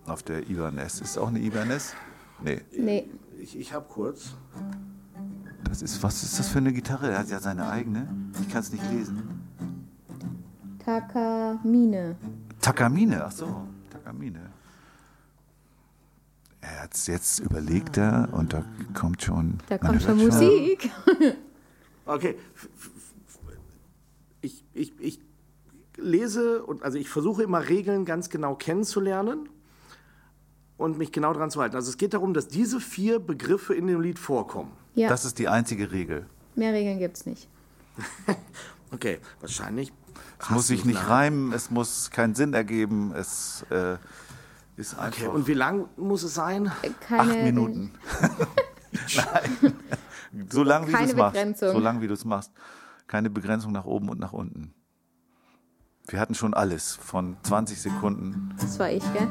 [0.06, 1.00] auf der Ibanez.
[1.00, 1.94] Ist auch eine Ibanez?
[2.40, 3.10] Nee, Nee,
[3.40, 4.36] Ich, ich habe kurz.
[5.68, 7.10] Das ist was ist das für eine Gitarre?
[7.10, 8.08] Er hat ja seine eigene.
[8.40, 9.40] Ich kann es nicht lesen.
[10.84, 12.16] Takamine.
[12.60, 14.50] Takamine, ach so, Takamine.
[16.60, 18.64] Er hat's jetzt überlegt er und da
[18.94, 19.58] kommt schon.
[19.68, 20.90] Da kommt schon Musik.
[22.06, 22.36] Okay.
[24.40, 25.20] Ich, ich, ich
[25.96, 29.48] lese und also ich versuche immer Regeln ganz genau kennenzulernen
[30.78, 31.76] und mich genau daran zu halten.
[31.76, 34.72] Also es geht darum, dass diese vier Begriffe in dem Lied vorkommen.
[34.94, 36.26] Ja, Das ist die einzige Regel.
[36.54, 37.48] mehr Regeln gibt's nicht.
[38.92, 39.92] Okay, wahrscheinlich.
[40.40, 43.96] Es muss sich nicht reimen, es muss keinen Sinn ergeben, es äh,
[44.76, 46.70] ist einfach Okay, und wie lang muss es sein?
[47.00, 47.90] Keine, acht Minuten.
[49.16, 49.74] Nein.
[50.50, 51.32] So lang wie du es machst.
[51.34, 51.72] Begrenzung.
[51.72, 52.52] So lang wie du es machst.
[53.08, 54.72] Keine Begrenzung nach oben und nach unten.
[56.08, 58.54] Wir hatten schon alles von 20 Sekunden.
[58.60, 59.26] Das war ich, gell?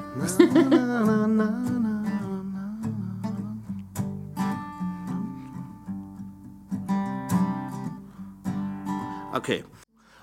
[9.33, 9.63] Okay.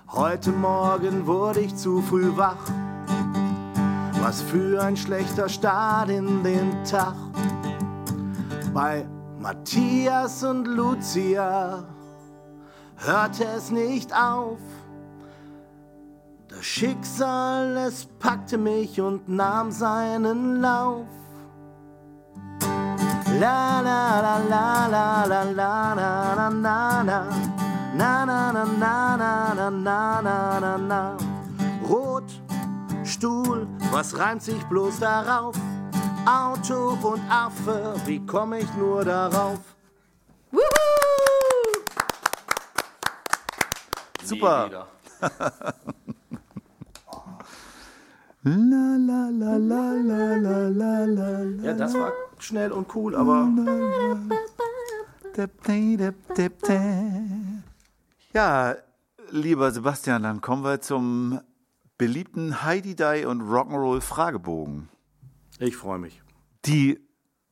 [0.09, 2.69] Heute Morgen wurde ich zu früh wach.
[4.21, 7.15] Was für ein schlechter Start in den Tag.
[8.75, 9.07] Bei
[9.39, 11.83] Matthias und Lucia
[12.97, 14.59] hörte es nicht auf.
[16.63, 21.05] Schicksal, es packte mich und nahm seinen Lauf.
[23.37, 27.29] La la la la la la la la la la la
[27.93, 31.17] na na na na na na na na na na
[31.89, 32.31] Rot,
[33.03, 35.57] Stuhl, was reimt sich bloß darauf?
[36.25, 39.59] Auto und Affe, wie komme ich nur darauf?
[44.23, 44.87] Super.
[48.45, 51.63] La la la la la la la la la.
[51.63, 53.47] Ja, das war schnell und cool, aber
[58.33, 58.75] Ja,
[59.31, 61.39] lieber Sebastian, dann kommen wir zum
[61.97, 64.89] beliebten Heidi Die und Rock'n'Roll Fragebogen.
[65.59, 66.21] ich freue mich.
[66.65, 66.99] Die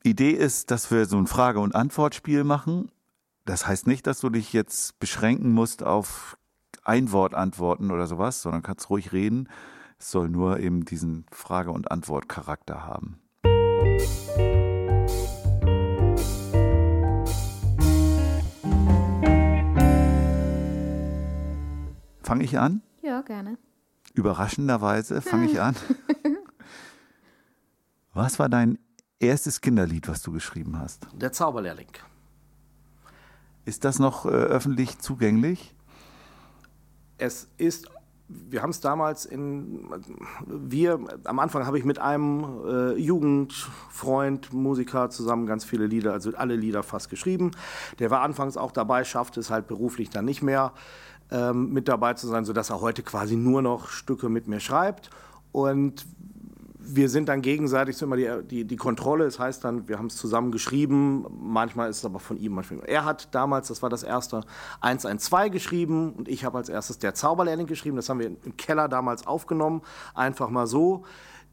[0.03, 2.91] Idee ist, dass wir so ein Frage- und Antwortspiel machen.
[3.45, 6.37] Das heißt nicht, dass du dich jetzt beschränken musst auf
[6.83, 9.47] Einwortantworten oder sowas, sondern kannst ruhig reden.
[10.01, 13.21] Es soll nur eben diesen Frage- und Antwortcharakter haben.
[22.23, 22.81] Fange ich an?
[23.03, 23.59] Ja, gerne.
[24.15, 25.75] Überraschenderweise fange ich an.
[28.13, 28.79] Was war dein
[29.19, 31.07] erstes Kinderlied, was du geschrieben hast?
[31.13, 31.91] Der Zauberlehrling.
[33.65, 35.75] Ist das noch äh, öffentlich zugänglich?
[37.19, 37.87] Es ist,
[38.49, 39.89] wir haben es damals in,
[40.47, 46.31] wir, am Anfang habe ich mit einem äh, Jugendfreund, Musiker zusammen ganz viele Lieder, also
[46.35, 47.51] alle Lieder fast geschrieben.
[47.99, 50.73] Der war anfangs auch dabei, schaffte es halt beruflich dann nicht mehr
[51.31, 55.09] ähm, mit dabei zu sein, sodass er heute quasi nur noch Stücke mit mir schreibt.
[55.51, 56.05] Und
[56.83, 59.25] wir sind dann gegenseitig so immer die, die, die Kontrolle.
[59.25, 61.25] Das heißt dann, wir haben es zusammen geschrieben.
[61.39, 62.81] Manchmal ist es aber von ihm, manchmal.
[62.85, 64.41] Er hat damals, das war das erste,
[64.81, 67.95] 112 geschrieben und ich habe als erstes der Zauberlehrling geschrieben.
[67.95, 69.81] Das haben wir im Keller damals aufgenommen.
[70.13, 71.03] Einfach mal so.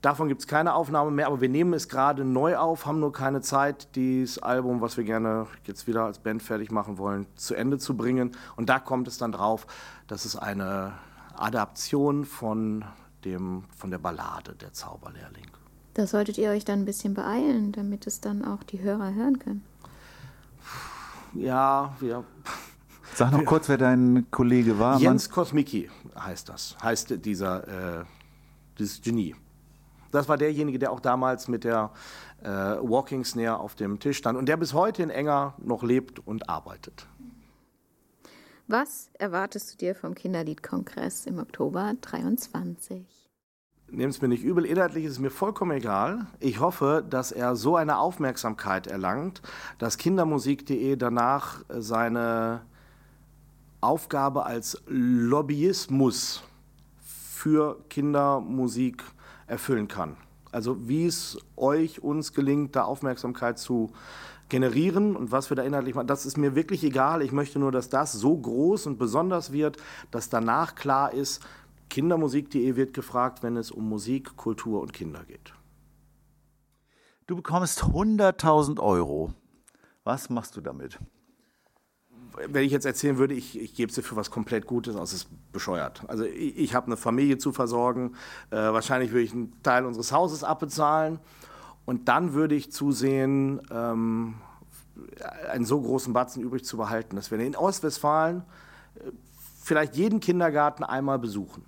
[0.00, 3.12] Davon gibt es keine Aufnahme mehr, aber wir nehmen es gerade neu auf, haben nur
[3.12, 7.56] keine Zeit, dieses Album, was wir gerne jetzt wieder als Band fertig machen wollen, zu
[7.56, 8.30] Ende zu bringen.
[8.54, 9.66] Und da kommt es dann drauf,
[10.06, 10.92] dass es eine
[11.36, 12.84] Adaption von,
[13.24, 15.46] dem, von der Ballade Der Zauberlehrling.
[15.94, 19.38] Da solltet ihr euch dann ein bisschen beeilen, damit es dann auch die Hörer hören
[19.38, 19.64] können.
[21.34, 22.24] Ja, wir.
[23.14, 24.98] Sag noch kurz, wer dein Kollege war.
[25.00, 28.04] Jens Kosmicki heißt das, heißt dieser, äh,
[28.78, 29.34] dieses Genie.
[30.10, 31.90] Das war derjenige, der auch damals mit der
[32.42, 36.20] äh, Walking Snare auf dem Tisch stand und der bis heute in Enger noch lebt
[36.20, 37.06] und arbeitet.
[38.70, 43.02] Was erwartest du dir vom Kinderliedkongress im Oktober 23?
[43.90, 46.26] Nehmt es mir nicht übel, inhaltlich ist es mir vollkommen egal.
[46.38, 49.40] Ich hoffe, dass er so eine Aufmerksamkeit erlangt,
[49.78, 52.60] dass Kindermusik.de danach seine
[53.80, 56.42] Aufgabe als Lobbyismus
[57.00, 59.02] für Kindermusik
[59.46, 60.18] erfüllen kann.
[60.52, 63.92] Also wie es euch, uns gelingt, da Aufmerksamkeit zu
[64.48, 67.22] generieren und was wir da inhaltlich machen, das ist mir wirklich egal.
[67.22, 69.76] Ich möchte nur, dass das so groß und besonders wird,
[70.10, 71.42] dass danach klar ist,
[71.90, 75.54] Kindermusik.de wird gefragt, wenn es um Musik, Kultur und Kinder geht.
[77.26, 79.32] Du bekommst 100.000 Euro.
[80.04, 80.98] Was machst du damit?
[82.46, 85.28] wenn ich jetzt erzählen würde, ich, ich gebe sie für was komplett Gutes aus, ist
[85.52, 86.02] bescheuert.
[86.08, 88.14] Also ich, ich habe eine Familie zu versorgen,
[88.50, 91.18] äh, wahrscheinlich würde ich einen Teil unseres Hauses abbezahlen
[91.88, 94.34] und dann würde ich zusehen, ähm,
[95.50, 98.42] einen so großen Batzen übrig zu behalten, dass wir in Ostwestfalen
[98.96, 99.10] äh,
[99.62, 101.64] vielleicht jeden Kindergarten einmal besuchen,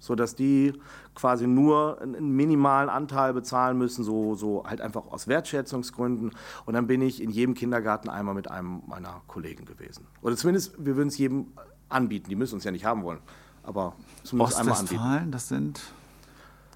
[0.00, 0.72] sodass die
[1.14, 6.32] quasi nur einen minimalen Anteil bezahlen müssen, so, so halt einfach aus Wertschätzungsgründen.
[6.66, 10.08] Und dann bin ich in jedem Kindergarten einmal mit einem meiner Kollegen gewesen.
[10.22, 11.52] Oder zumindest, wir würden es jedem
[11.88, 12.30] anbieten.
[12.30, 13.20] Die müssen uns ja nicht haben wollen.
[13.62, 13.94] Aber
[14.24, 14.96] zumindest einmal anbieten.
[14.96, 15.80] Ostwestfalen, das sind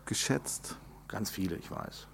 [0.04, 0.76] geschätzt.
[1.08, 2.06] Ganz viele, ich weiß.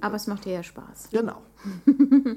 [0.00, 1.08] Aber es macht dir ja Spaß.
[1.10, 1.42] Genau.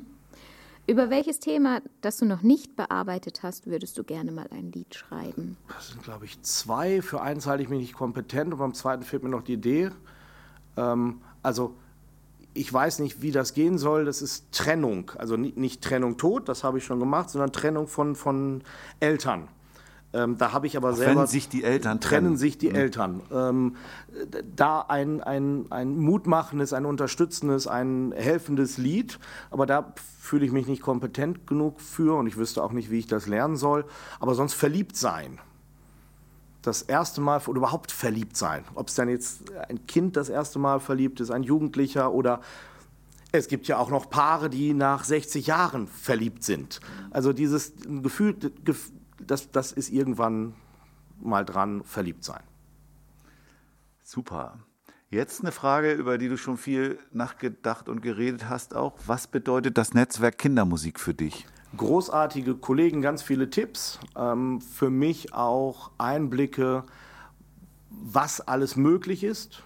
[0.86, 4.94] Über welches Thema, das du noch nicht bearbeitet hast, würdest du gerne mal ein Lied
[4.94, 5.56] schreiben?
[5.70, 7.02] Das sind, glaube ich, zwei.
[7.02, 9.92] Für eins halte ich mich nicht kompetent und beim zweiten fehlt mir noch die Idee.
[10.76, 11.76] Ähm, also,
[12.54, 14.04] ich weiß nicht, wie das gehen soll.
[14.04, 15.12] Das ist Trennung.
[15.18, 18.62] Also nicht, nicht Trennung tot, das habe ich schon gemacht, sondern Trennung von, von
[19.00, 19.48] Eltern.
[20.14, 21.22] Ähm, da habe ich aber selber.
[21.22, 22.38] Wenn sich die Eltern trennen trennen.
[22.38, 23.22] sich die Eltern.
[23.32, 23.76] Ähm,
[24.56, 30.68] da ein, ein, ein mutmachendes, ein unterstützendes, ein helfendes Lied, aber da fühle ich mich
[30.68, 33.86] nicht kompetent genug für und ich wüsste auch nicht, wie ich das lernen soll.
[34.20, 35.40] Aber sonst verliebt sein.
[36.62, 38.64] Das erste Mal oder überhaupt verliebt sein.
[38.76, 42.40] Ob es dann jetzt ein Kind das erste Mal verliebt ist, ein Jugendlicher oder
[43.36, 46.80] es gibt ja auch noch Paare, die nach 60 Jahren verliebt sind.
[47.10, 48.36] Also dieses Gefühl,
[49.26, 50.54] das, das ist irgendwann
[51.20, 52.44] mal dran, verliebt sein.
[54.04, 54.60] Super.
[55.10, 58.96] Jetzt eine Frage, über die du schon viel nachgedacht und geredet hast auch.
[59.06, 61.46] Was bedeutet das Netzwerk Kindermusik für dich?
[61.78, 64.00] Großartige Kollegen, ganz viele Tipps.
[64.16, 66.84] Ähm, für mich auch Einblicke,
[67.90, 69.64] was alles möglich ist,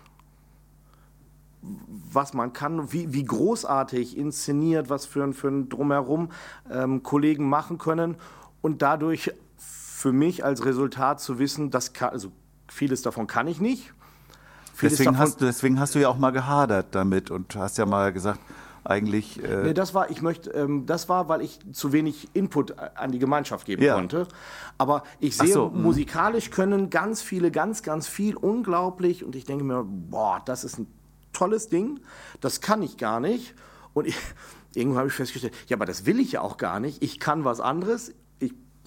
[1.62, 6.30] was man kann, wie, wie großartig inszeniert, was für ein, für ein Drumherum
[6.70, 8.16] ähm, Kollegen machen können
[8.62, 9.32] und dadurch
[9.98, 12.32] für mich als Resultat zu wissen, dass kann, also
[12.68, 13.94] vieles davon kann ich nicht.
[14.80, 17.88] Deswegen davon- hast, du, deswegen hast du ja auch mal gehadert damit und hast ja
[17.88, 18.40] mal gesagt,
[18.84, 19.44] eigentlich.
[19.44, 23.12] Äh, Nee, das war, ich möchte, ähm, das war, weil ich zu wenig Input an
[23.12, 23.96] die Gemeinschaft geben Ja.
[23.96, 24.28] konnte.
[24.78, 25.82] Aber ich sehe, so, mhm.
[25.82, 29.24] musikalisch können ganz viele, ganz, ganz viel unglaublich.
[29.24, 30.86] Und ich denke mir, boah, das ist ein
[31.34, 32.02] tolles Ding.
[32.40, 33.56] Das kann ich gar nicht.
[33.96, 34.16] Und ich,
[34.76, 37.02] irgendwann habe ich festgestellt, ja, aber das will ich ja auch gar nicht.
[37.02, 38.14] Ich kann was anderes.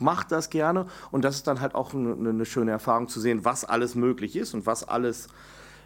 [0.00, 0.86] Ich mache das gerne.
[1.10, 4.34] Und das ist dann halt auch eine, eine schöne Erfahrung zu sehen, was alles möglich
[4.34, 5.28] ist und was alles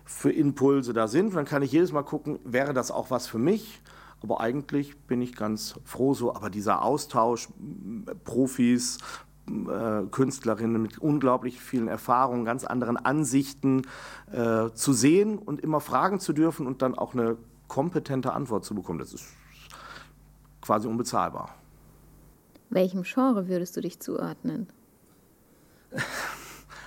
[0.05, 1.31] für Impulse da sind.
[1.31, 3.83] Und dann kann ich jedes Mal gucken, wäre das auch was für mich?
[4.23, 6.33] Aber eigentlich bin ich ganz froh so.
[6.33, 7.49] Aber dieser Austausch,
[8.23, 8.99] Profis,
[9.49, 13.83] äh, Künstlerinnen mit unglaublich vielen Erfahrungen, ganz anderen Ansichten
[14.31, 17.37] äh, zu sehen und immer fragen zu dürfen und dann auch eine
[17.67, 19.27] kompetente Antwort zu bekommen, das ist
[20.61, 21.53] quasi unbezahlbar.
[22.71, 24.69] Welchem Genre würdest du dich zuordnen?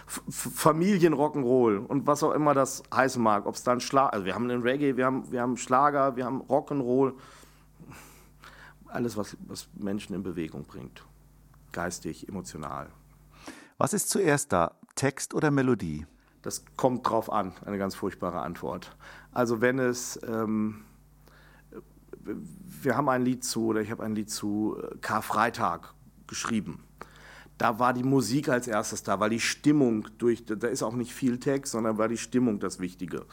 [0.07, 3.45] Familien Rock'n'Roll und was auch immer das heißen mag.
[3.45, 6.25] Ob es dann Schlag, also wir haben den Reggae, wir haben, wir haben Schlager, wir
[6.25, 7.13] haben Rock'n'Roll.
[8.87, 11.03] Alles, was, was Menschen in Bewegung bringt.
[11.71, 12.89] Geistig, emotional.
[13.77, 14.75] was ist zuerst da?
[14.95, 16.07] Text oder Melodie?
[16.41, 18.95] Das kommt drauf an, eine ganz furchtbare Antwort.
[19.31, 20.85] Also wenn es, ähm,
[22.81, 25.93] wir haben ein Lied zu, oder ich habe ein Lied zu äh, Karfreitag
[26.27, 26.83] geschrieben.
[27.57, 31.13] Da war die Musik als erstes da, weil die Stimmung durch, da ist auch nicht
[31.13, 33.25] viel Text, sondern war die Stimmung das Wichtige.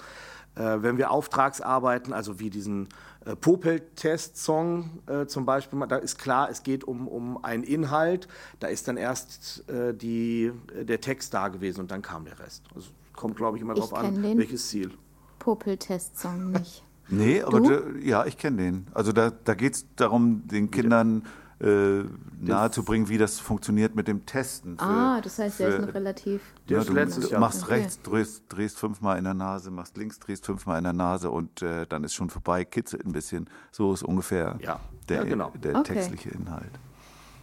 [0.54, 2.88] Äh, wenn wir Auftragsarbeiten, also wie diesen
[3.24, 8.28] äh, Popel-Test-Song äh, zum Beispiel, da ist klar, es geht um, um einen Inhalt,
[8.60, 12.38] da ist dann erst äh, die, äh, der Text da gewesen und dann kam der
[12.38, 12.62] Rest.
[12.74, 14.92] Also kommt, glaube ich, immer darauf an, welches Ziel.
[15.38, 16.84] Popel-Test-Song nicht.
[17.08, 17.68] Nee, aber Du?
[17.70, 18.86] da, ja, ich kenne den.
[18.94, 21.22] Also da, da geht es darum, den Kindern
[21.60, 22.02] äh,
[22.40, 24.76] nahezubringen, wie das funktioniert mit dem Testen.
[24.76, 26.42] für- ah, das heißt, der ist für- noch relativ.
[26.68, 27.40] Der Ja, ist du letztes du Jahr.
[27.40, 27.74] machst Okay.
[27.74, 31.62] rechts, drehst, drehst fünfmal in der Nase, machst links, drehst fünfmal in der Nase und
[31.62, 33.48] äh, dann ist schon vorbei, kitzelt ein bisschen.
[33.70, 35.52] So ist ungefähr Ja, der, ja, genau.
[35.62, 35.94] der Okay.
[35.94, 36.72] textliche Inhalt.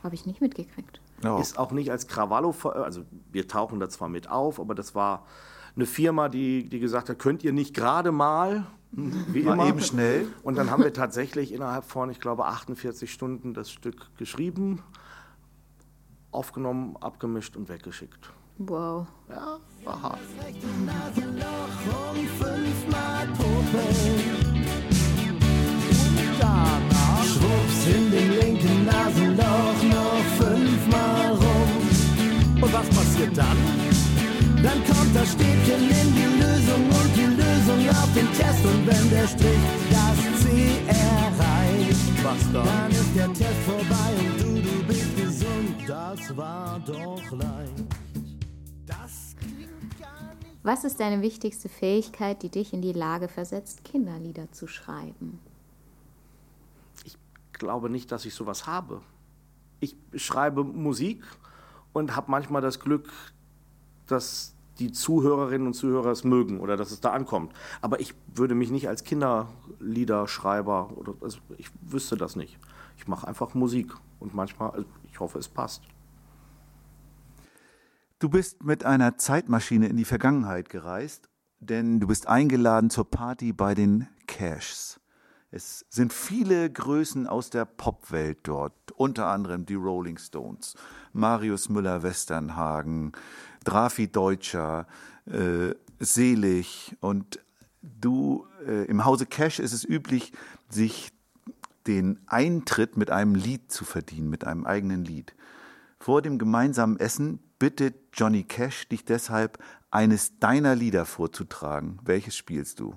[0.03, 0.99] Habe ich nicht mitgekriegt.
[1.23, 1.39] Ja.
[1.39, 5.25] Ist auch nicht als Krawallo, also wir tauchen da zwar mit auf, aber das war
[5.75, 9.67] eine Firma, die, die gesagt hat, könnt ihr nicht gerade mal, wie Mal immer.
[9.67, 10.27] eben schnell.
[10.43, 14.81] Und dann haben wir tatsächlich innerhalb von, ich glaube, 48 Stunden das Stück geschrieben,
[16.31, 18.31] aufgenommen, abgemischt und weggeschickt.
[18.57, 19.07] Wow.
[19.29, 20.19] Ja, war hart.
[27.23, 32.61] Schwupps in dem linken Nasenloch noch fünfmal rum.
[32.61, 33.90] Und was passiert dann?
[34.63, 38.63] Dann kommt das Stäbchen in die Lösung und die Lösung auf den Test.
[38.63, 39.59] Und wenn der Strich
[39.89, 42.65] das C erreicht, was dann?
[42.65, 45.75] Dann ist der Test vorbei und du, du bist gesund.
[45.87, 47.73] Das war doch leicht.
[48.85, 50.59] Das klingt gar nicht.
[50.61, 55.39] Was ist deine wichtigste Fähigkeit, die dich in die Lage versetzt, Kinderlieder zu schreiben?
[57.03, 57.17] Ich
[57.53, 59.01] glaube nicht, dass ich sowas habe.
[59.79, 61.23] Ich schreibe Musik
[61.93, 63.09] und habe manchmal das Glück,
[64.11, 67.53] dass die Zuhörerinnen und Zuhörer es mögen oder dass es da ankommt.
[67.81, 72.57] Aber ich würde mich nicht als Kinderliederschreiber oder also ich wüsste das nicht.
[72.97, 75.83] Ich mache einfach Musik und manchmal, also ich hoffe, es passt.
[78.19, 83.53] Du bist mit einer Zeitmaschine in die Vergangenheit gereist, denn du bist eingeladen zur Party
[83.53, 84.99] bei den Cashs.
[85.53, 90.75] Es sind viele Größen aus der Popwelt dort, unter anderem die Rolling Stones,
[91.11, 93.11] Marius Müller-Westernhagen,
[93.63, 94.87] Drafi Deutscher,
[95.25, 97.39] äh, Selig und
[97.81, 100.33] du, äh, im Hause Cash ist es üblich,
[100.69, 101.11] sich
[101.87, 105.35] den Eintritt mit einem Lied zu verdienen, mit einem eigenen Lied.
[105.99, 109.59] Vor dem gemeinsamen Essen bittet Johnny Cash dich deshalb,
[109.91, 111.99] eines deiner Lieder vorzutragen.
[112.03, 112.95] Welches spielst du?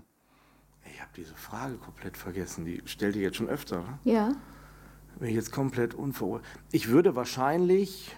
[0.87, 2.65] Ich habe diese Frage komplett vergessen.
[2.65, 3.81] Die stellt ihr jetzt schon öfter.
[3.81, 3.99] Ne?
[4.05, 4.33] Ja.
[5.19, 6.49] Bin ich jetzt komplett unverurteilt.
[6.71, 8.17] Ich würde wahrscheinlich.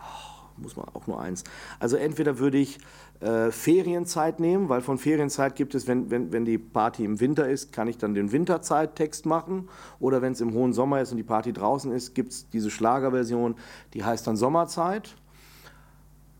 [0.00, 1.44] Oh, muss man auch nur eins.
[1.78, 2.78] Also entweder würde ich
[3.20, 7.48] äh, Ferienzeit nehmen, weil von Ferienzeit gibt es, wenn, wenn, wenn die Party im Winter
[7.48, 9.68] ist, kann ich dann den Winterzeit-Text machen.
[10.00, 12.70] Oder wenn es im hohen Sommer ist und die Party draußen ist, gibt es diese
[12.70, 13.56] Schlagerversion,
[13.94, 15.16] die heißt dann Sommerzeit.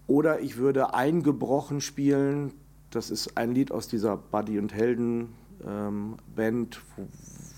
[0.07, 2.53] Oder ich würde eingebrochen spielen.
[2.91, 5.35] Das ist ein Lied aus dieser Buddy und Helden
[5.67, 7.07] ähm, Band, wo,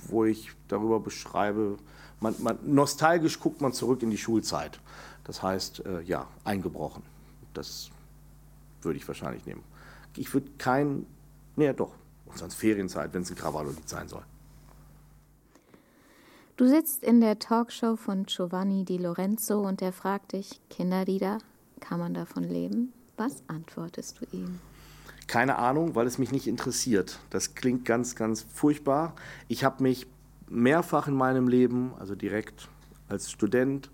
[0.09, 1.77] wo ich darüber beschreibe,
[2.21, 4.81] man, man, nostalgisch guckt man zurück in die Schulzeit.
[5.29, 7.05] Das heißt, äh, ja, eingebrochen.
[7.55, 7.91] Das
[8.83, 9.63] würde ich wahrscheinlich nehmen.
[10.17, 11.07] Ich würde kein
[11.59, 11.91] Nee, doch.
[12.27, 14.23] Und sonst Ferienzeit, wenn es ein Krawallo-Lied sein soll.
[16.57, 21.39] Du sitzt in der Talkshow von Giovanni Di Lorenzo und er fragt dich, Kinderlieder,
[21.81, 22.93] kann man davon leben?
[23.17, 24.61] Was antwortest du ihm?
[25.27, 27.19] Keine Ahnung, weil es mich nicht interessiert.
[27.31, 29.17] Das klingt ganz, ganz furchtbar.
[29.49, 30.07] Ich habe mich
[30.49, 32.69] mehrfach in meinem Leben, also direkt
[33.09, 33.91] als Student,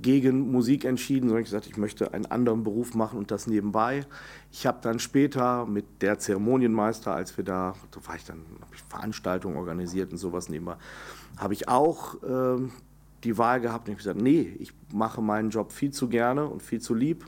[0.00, 4.06] gegen Musik entschieden, sondern ich gesagt, ich möchte einen anderen Beruf machen und das nebenbei.
[4.52, 8.74] Ich habe dann später mit der Zeremonienmeister, als wir da, da war ich dann, habe
[8.74, 10.76] ich Veranstaltungen organisiert und sowas nebenbei,
[11.36, 12.70] habe ich auch ähm,
[13.24, 16.62] die Wahl gehabt und ich gesagt, nee, ich mache meinen Job viel zu gerne und
[16.62, 17.24] viel zu lieb.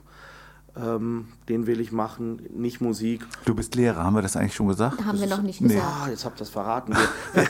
[0.77, 3.27] Ähm, den will ich machen, nicht Musik.
[3.45, 5.05] Du bist Lehrer, haben wir das eigentlich schon gesagt?
[5.05, 5.83] Haben wir noch nicht gesagt.
[5.85, 6.95] Ah, jetzt habt ihr das verraten.
[6.95, 7.43] Wir,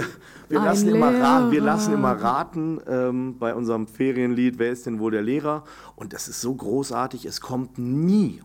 [0.00, 0.04] wir,
[0.48, 4.98] wir, lassen, immer raten, wir lassen immer raten ähm, bei unserem Ferienlied, wer ist denn
[4.98, 5.64] wohl der Lehrer?
[5.94, 8.40] Und das ist so großartig, es kommt nie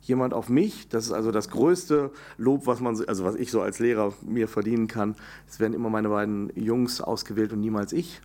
[0.00, 0.88] jemand auf mich.
[0.88, 4.12] Das ist also das größte Lob, was man, so- also was ich so als Lehrer
[4.22, 5.16] mir verdienen kann.
[5.48, 8.20] Es werden immer meine beiden Jungs ausgewählt und niemals ich.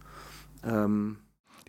[0.63, 1.17] Ähm,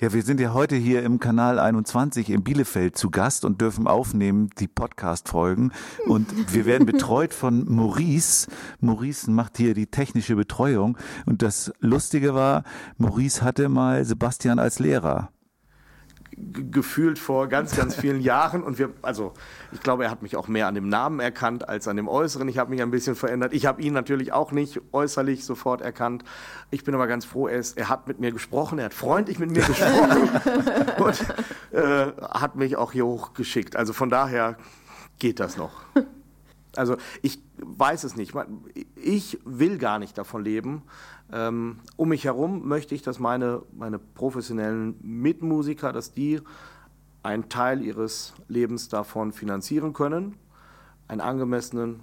[0.01, 3.87] Ja, wir sind ja heute hier im Kanal 21 in Bielefeld zu Gast und dürfen
[3.87, 5.73] aufnehmen die Podcast-Folgen.
[6.07, 8.49] Und wir werden betreut von Maurice.
[8.81, 10.97] Maurice macht hier die technische Betreuung.
[11.27, 12.65] Und das Lustige war,
[12.97, 15.33] Maurice hatte mal Sebastian als Lehrer.
[16.53, 18.63] Gefühlt vor ganz, ganz vielen Jahren.
[18.63, 19.33] Und wir, also
[19.73, 22.49] ich glaube, er hat mich auch mehr an dem Namen erkannt als an dem Äußeren.
[22.49, 23.53] Ich habe mich ein bisschen verändert.
[23.53, 26.25] Ich habe ihn natürlich auch nicht äußerlich sofort erkannt.
[26.71, 29.39] Ich bin aber ganz froh, er, ist, er hat mit mir gesprochen, er hat freundlich
[29.39, 30.29] mit mir gesprochen
[30.99, 33.77] und äh, hat mich auch hier hochgeschickt.
[33.77, 34.57] Also von daher
[35.19, 35.83] geht das noch.
[36.77, 38.35] Also ich weiß es nicht.
[38.97, 40.83] Ich will gar nicht davon leben.
[41.33, 46.41] Ähm, um mich herum möchte ich, dass meine, meine professionellen Mitmusiker, dass die
[47.23, 50.37] einen Teil ihres Lebens davon finanzieren können,
[51.07, 52.01] einen angemessenen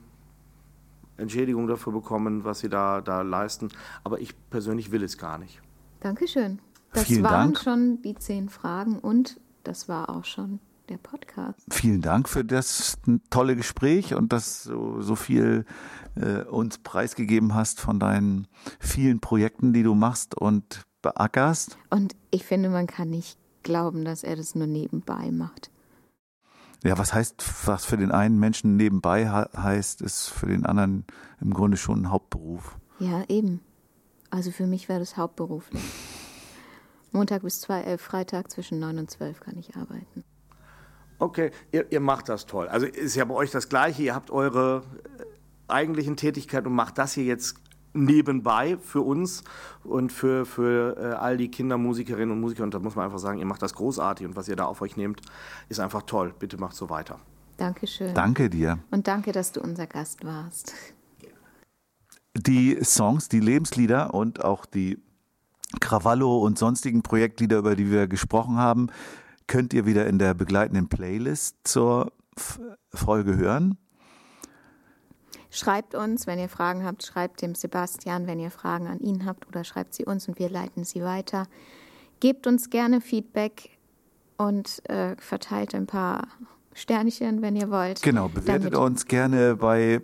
[1.17, 3.69] Entschädigung dafür bekommen, was sie da, da leisten.
[4.03, 5.61] Aber ich persönlich will es gar nicht.
[5.99, 6.59] Dankeschön.
[6.93, 7.59] Das Vielen waren Dank.
[7.59, 10.59] schon die zehn Fragen und das war auch schon
[10.89, 11.61] der Podcast.
[11.69, 12.97] Vielen Dank für das
[13.29, 15.65] tolle Gespräch und dass du so viel
[16.15, 18.47] äh, uns preisgegeben hast von deinen
[18.79, 21.77] vielen Projekten, die du machst und beackerst.
[21.89, 25.71] Und ich finde, man kann nicht glauben, dass er das nur nebenbei macht.
[26.83, 31.05] Ja, was heißt, was für den einen Menschen nebenbei heißt, ist für den anderen
[31.41, 32.77] im Grunde schon ein Hauptberuf.
[32.99, 33.61] Ja, eben.
[34.29, 35.81] Also für mich wäre das hauptberuflich.
[37.11, 40.23] Montag bis zwei, äh, Freitag zwischen neun und zwölf kann ich arbeiten.
[41.19, 42.67] Okay, ihr, ihr macht das toll.
[42.67, 44.03] Also ist ja bei euch das Gleiche.
[44.03, 44.83] Ihr habt eure
[45.19, 45.23] äh,
[45.67, 47.57] eigentlichen Tätigkeiten und macht das hier jetzt
[47.93, 49.43] nebenbei für uns
[49.83, 52.63] und für, für äh, all die Kindermusikerinnen und Musiker.
[52.63, 54.81] Und da muss man einfach sagen, ihr macht das großartig und was ihr da auf
[54.81, 55.21] euch nehmt,
[55.69, 56.33] ist einfach toll.
[56.37, 57.19] Bitte macht so weiter.
[57.57, 58.13] Dankeschön.
[58.13, 58.79] Danke dir.
[58.91, 60.73] Und danke, dass du unser Gast warst.
[62.35, 64.99] Die Songs, die Lebenslieder und auch die
[65.81, 68.89] Krawallo und sonstigen Projektlieder, über die wir gesprochen haben,
[69.47, 72.11] könnt ihr wieder in der begleitenden Playlist zur
[72.93, 73.77] Folge hören.
[75.49, 79.47] Schreibt uns, wenn ihr Fragen habt, schreibt dem Sebastian, wenn ihr Fragen an ihn habt
[79.47, 81.47] oder schreibt sie uns und wir leiten sie weiter.
[82.19, 83.77] Gebt uns gerne Feedback
[84.37, 86.27] und äh, verteilt ein paar
[86.73, 88.01] Sternchen, wenn ihr wollt.
[88.03, 90.01] Genau, bewertet uns gerne bei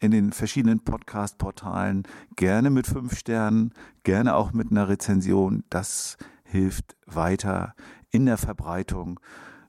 [0.00, 2.04] in den verschiedenen Podcast-Portalen,
[2.34, 5.62] gerne mit fünf Sternen, gerne auch mit einer Rezension.
[5.70, 7.74] Das hilft weiter
[8.12, 9.18] in der Verbreitung,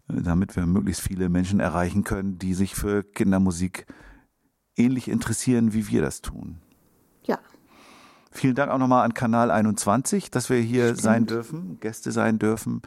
[0.07, 3.87] äh, damit wir möglichst viele Menschen erreichen können, die sich für Kindermusik
[4.75, 6.59] ähnlich interessieren, wie wir das tun.
[7.23, 7.39] Ja,
[8.31, 12.81] Vielen Dank auch nochmal an Kanal 21, dass wir hier sein dürfen, Gäste sein dürfen.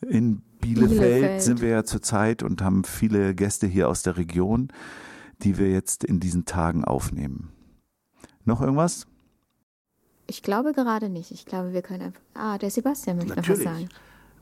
[0.00, 1.42] In Bielefeld, Bielefeld.
[1.42, 4.68] sind wir ja zurzeit und haben viele Gäste hier aus der Region,
[5.42, 7.52] die wir jetzt in diesen Tagen aufnehmen.
[8.44, 9.06] Noch irgendwas?
[10.30, 11.30] ich glaube gerade nicht.
[11.32, 12.20] Ich glaube, wir können einfach.
[12.34, 13.88] Ah, der Sebastian möchte noch was sagen.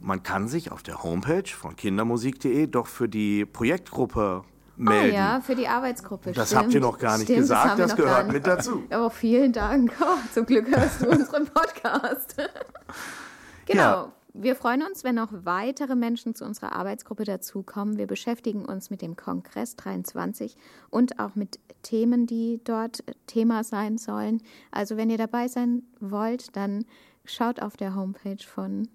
[0.00, 4.44] Man kann sich auf der Homepage von kindermusik.de doch für die Projektgruppe
[4.76, 5.16] melden.
[5.16, 6.32] Ah ja, für die Arbeitsgruppe.
[6.32, 6.62] Das stimmt.
[6.62, 8.82] habt ihr noch gar nicht Stimmt, gesagt, das noch gehört mit dazu.
[8.90, 9.92] Aber vielen Dank.
[10.00, 12.36] Oh, zum Glück hörst du unseren Podcast.
[13.66, 13.80] genau.
[13.80, 14.12] Ja.
[14.34, 17.96] Wir freuen uns, wenn noch weitere Menschen zu unserer Arbeitsgruppe dazukommen.
[17.96, 20.56] Wir beschäftigen uns mit dem Kongress 23
[20.90, 24.42] und auch mit Themen, die dort Thema sein sollen.
[24.70, 26.84] Also wenn ihr dabei sein wollt, dann
[27.24, 28.88] schaut auf der Homepage von.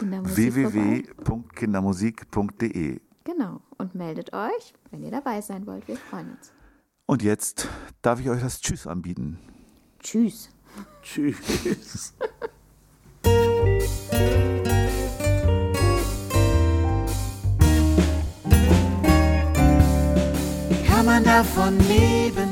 [0.00, 3.60] www.kindermusik.de Genau.
[3.78, 5.88] Und meldet euch, wenn ihr dabei sein wollt.
[5.88, 6.52] Wir freuen uns.
[7.06, 7.68] Und jetzt
[8.02, 9.38] darf ich euch das Tschüss anbieten.
[10.00, 10.50] Tschüss.
[11.02, 12.12] Tschüss.
[20.86, 22.50] Kann man davon leben?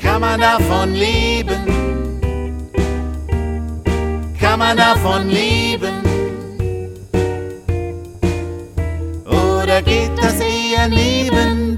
[0.00, 2.03] Kann man davon leben?
[4.54, 5.94] Kann man davon leben?
[9.26, 11.76] Oder geht das eher neben?